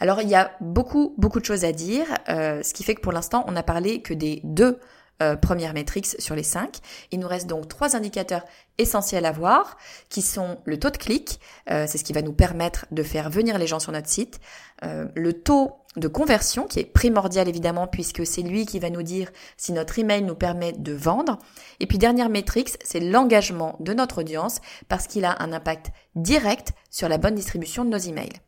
Alors 0.00 0.22
il 0.22 0.28
y 0.28 0.34
a 0.34 0.52
beaucoup 0.60 1.14
beaucoup 1.18 1.40
de 1.40 1.44
choses 1.44 1.64
à 1.64 1.72
dire, 1.72 2.06
euh, 2.28 2.62
ce 2.62 2.72
qui 2.72 2.84
fait 2.84 2.94
que 2.94 3.00
pour 3.00 3.12
l'instant 3.12 3.44
on 3.48 3.52
n'a 3.52 3.64
parlé 3.64 4.00
que 4.00 4.14
des 4.14 4.40
deux 4.44 4.78
euh, 5.22 5.36
premières 5.36 5.74
métriques 5.74 6.06
sur 6.06 6.34
les 6.34 6.42
cinq. 6.42 6.78
Il 7.10 7.18
nous 7.18 7.28
reste 7.28 7.48
donc 7.48 7.66
trois 7.68 7.96
indicateurs 7.96 8.44
essentiels 8.78 9.26
à 9.26 9.32
voir, 9.32 9.76
qui 10.08 10.22
sont 10.22 10.58
le 10.64 10.78
taux 10.78 10.90
de 10.90 10.96
clic, 10.96 11.40
euh, 11.70 11.86
c'est 11.88 11.98
ce 11.98 12.04
qui 12.04 12.12
va 12.12 12.22
nous 12.22 12.32
permettre 12.32 12.86
de 12.92 13.02
faire 13.02 13.28
venir 13.28 13.58
les 13.58 13.66
gens 13.66 13.80
sur 13.80 13.90
notre 13.90 14.08
site, 14.08 14.40
euh, 14.84 15.06
le 15.14 15.32
taux 15.32 15.72
de 15.96 16.06
conversion, 16.06 16.68
qui 16.68 16.78
est 16.78 16.84
primordial 16.84 17.48
évidemment, 17.48 17.88
puisque 17.88 18.24
c'est 18.24 18.42
lui 18.42 18.64
qui 18.64 18.78
va 18.78 18.90
nous 18.90 19.02
dire 19.02 19.30
si 19.56 19.72
notre 19.72 19.98
email 19.98 20.22
nous 20.22 20.36
permet 20.36 20.72
de 20.72 20.92
vendre. 20.92 21.38
Et 21.80 21.86
puis 21.86 21.98
dernière 21.98 22.28
métrique, 22.28 22.76
c'est 22.84 23.00
l'engagement 23.00 23.76
de 23.80 23.94
notre 23.94 24.18
audience, 24.18 24.60
parce 24.88 25.08
qu'il 25.08 25.24
a 25.24 25.42
un 25.42 25.52
impact 25.52 25.90
direct 26.14 26.72
sur 26.90 27.08
la 27.08 27.18
bonne 27.18 27.34
distribution 27.34 27.84
de 27.84 27.90
nos 27.90 27.98
emails. 27.98 28.40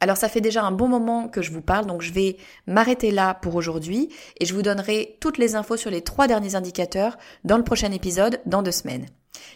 Alors 0.00 0.16
ça 0.16 0.28
fait 0.28 0.40
déjà 0.40 0.62
un 0.62 0.70
bon 0.70 0.88
moment 0.88 1.28
que 1.28 1.42
je 1.42 1.50
vous 1.50 1.60
parle, 1.60 1.86
donc 1.86 2.02
je 2.02 2.12
vais 2.12 2.36
m'arrêter 2.66 3.10
là 3.10 3.34
pour 3.34 3.56
aujourd'hui 3.56 4.10
et 4.38 4.46
je 4.46 4.54
vous 4.54 4.62
donnerai 4.62 5.16
toutes 5.20 5.38
les 5.38 5.56
infos 5.56 5.76
sur 5.76 5.90
les 5.90 6.02
trois 6.02 6.28
derniers 6.28 6.54
indicateurs 6.54 7.18
dans 7.44 7.56
le 7.56 7.64
prochain 7.64 7.90
épisode 7.90 8.40
dans 8.46 8.62
deux 8.62 8.72
semaines. 8.72 9.06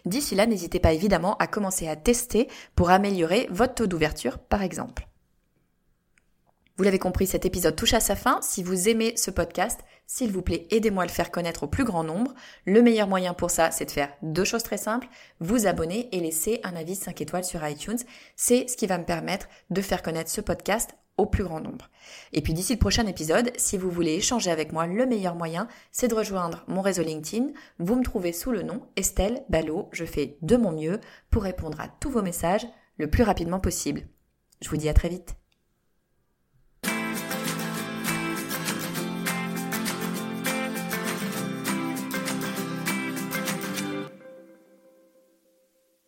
D'ici 0.04 0.34
là, 0.34 0.46
n'hésitez 0.46 0.80
pas 0.80 0.92
évidemment 0.92 1.36
à 1.36 1.46
commencer 1.46 1.86
à 1.86 1.94
tester 1.94 2.48
pour 2.74 2.90
améliorer 2.90 3.46
votre 3.50 3.74
taux 3.74 3.86
d'ouverture 3.86 4.38
par 4.38 4.62
exemple. 4.62 5.06
Vous 6.76 6.84
l'avez 6.84 6.98
compris, 6.98 7.26
cet 7.26 7.44
épisode 7.44 7.76
touche 7.76 7.94
à 7.94 8.00
sa 8.00 8.16
fin. 8.16 8.40
Si 8.42 8.62
vous 8.62 8.88
aimez 8.88 9.14
ce 9.16 9.30
podcast, 9.30 9.80
S'il 10.14 10.30
vous 10.30 10.42
plaît, 10.42 10.66
aidez-moi 10.68 11.04
à 11.04 11.06
le 11.06 11.10
faire 11.10 11.30
connaître 11.30 11.62
au 11.62 11.68
plus 11.68 11.84
grand 11.84 12.04
nombre. 12.04 12.34
Le 12.66 12.82
meilleur 12.82 13.08
moyen 13.08 13.32
pour 13.32 13.50
ça, 13.50 13.70
c'est 13.70 13.86
de 13.86 13.90
faire 13.90 14.12
deux 14.20 14.44
choses 14.44 14.62
très 14.62 14.76
simples. 14.76 15.08
Vous 15.40 15.66
abonner 15.66 16.14
et 16.14 16.20
laisser 16.20 16.60
un 16.64 16.76
avis 16.76 16.96
5 16.96 17.22
étoiles 17.22 17.46
sur 17.46 17.66
iTunes. 17.66 17.96
C'est 18.36 18.68
ce 18.68 18.76
qui 18.76 18.86
va 18.86 18.98
me 18.98 19.06
permettre 19.06 19.48
de 19.70 19.80
faire 19.80 20.02
connaître 20.02 20.30
ce 20.30 20.42
podcast 20.42 20.90
au 21.16 21.24
plus 21.24 21.44
grand 21.44 21.60
nombre. 21.60 21.88
Et 22.34 22.42
puis 22.42 22.52
d'ici 22.52 22.74
le 22.74 22.78
prochain 22.78 23.06
épisode, 23.06 23.52
si 23.56 23.78
vous 23.78 23.90
voulez 23.90 24.16
échanger 24.16 24.50
avec 24.50 24.74
moi, 24.74 24.86
le 24.86 25.06
meilleur 25.06 25.34
moyen, 25.34 25.66
c'est 25.92 26.08
de 26.08 26.14
rejoindre 26.14 26.62
mon 26.68 26.82
réseau 26.82 27.02
LinkedIn. 27.02 27.46
Vous 27.78 27.94
me 27.94 28.04
trouvez 28.04 28.34
sous 28.34 28.52
le 28.52 28.62
nom 28.62 28.82
Estelle 28.96 29.42
Ballot. 29.48 29.88
Je 29.92 30.04
fais 30.04 30.36
de 30.42 30.58
mon 30.58 30.72
mieux 30.72 31.00
pour 31.30 31.42
répondre 31.42 31.80
à 31.80 31.88
tous 31.88 32.10
vos 32.10 32.20
messages 32.20 32.66
le 32.98 33.08
plus 33.08 33.22
rapidement 33.22 33.60
possible. 33.60 34.02
Je 34.60 34.68
vous 34.68 34.76
dis 34.76 34.90
à 34.90 34.94
très 34.94 35.08
vite. 35.08 35.36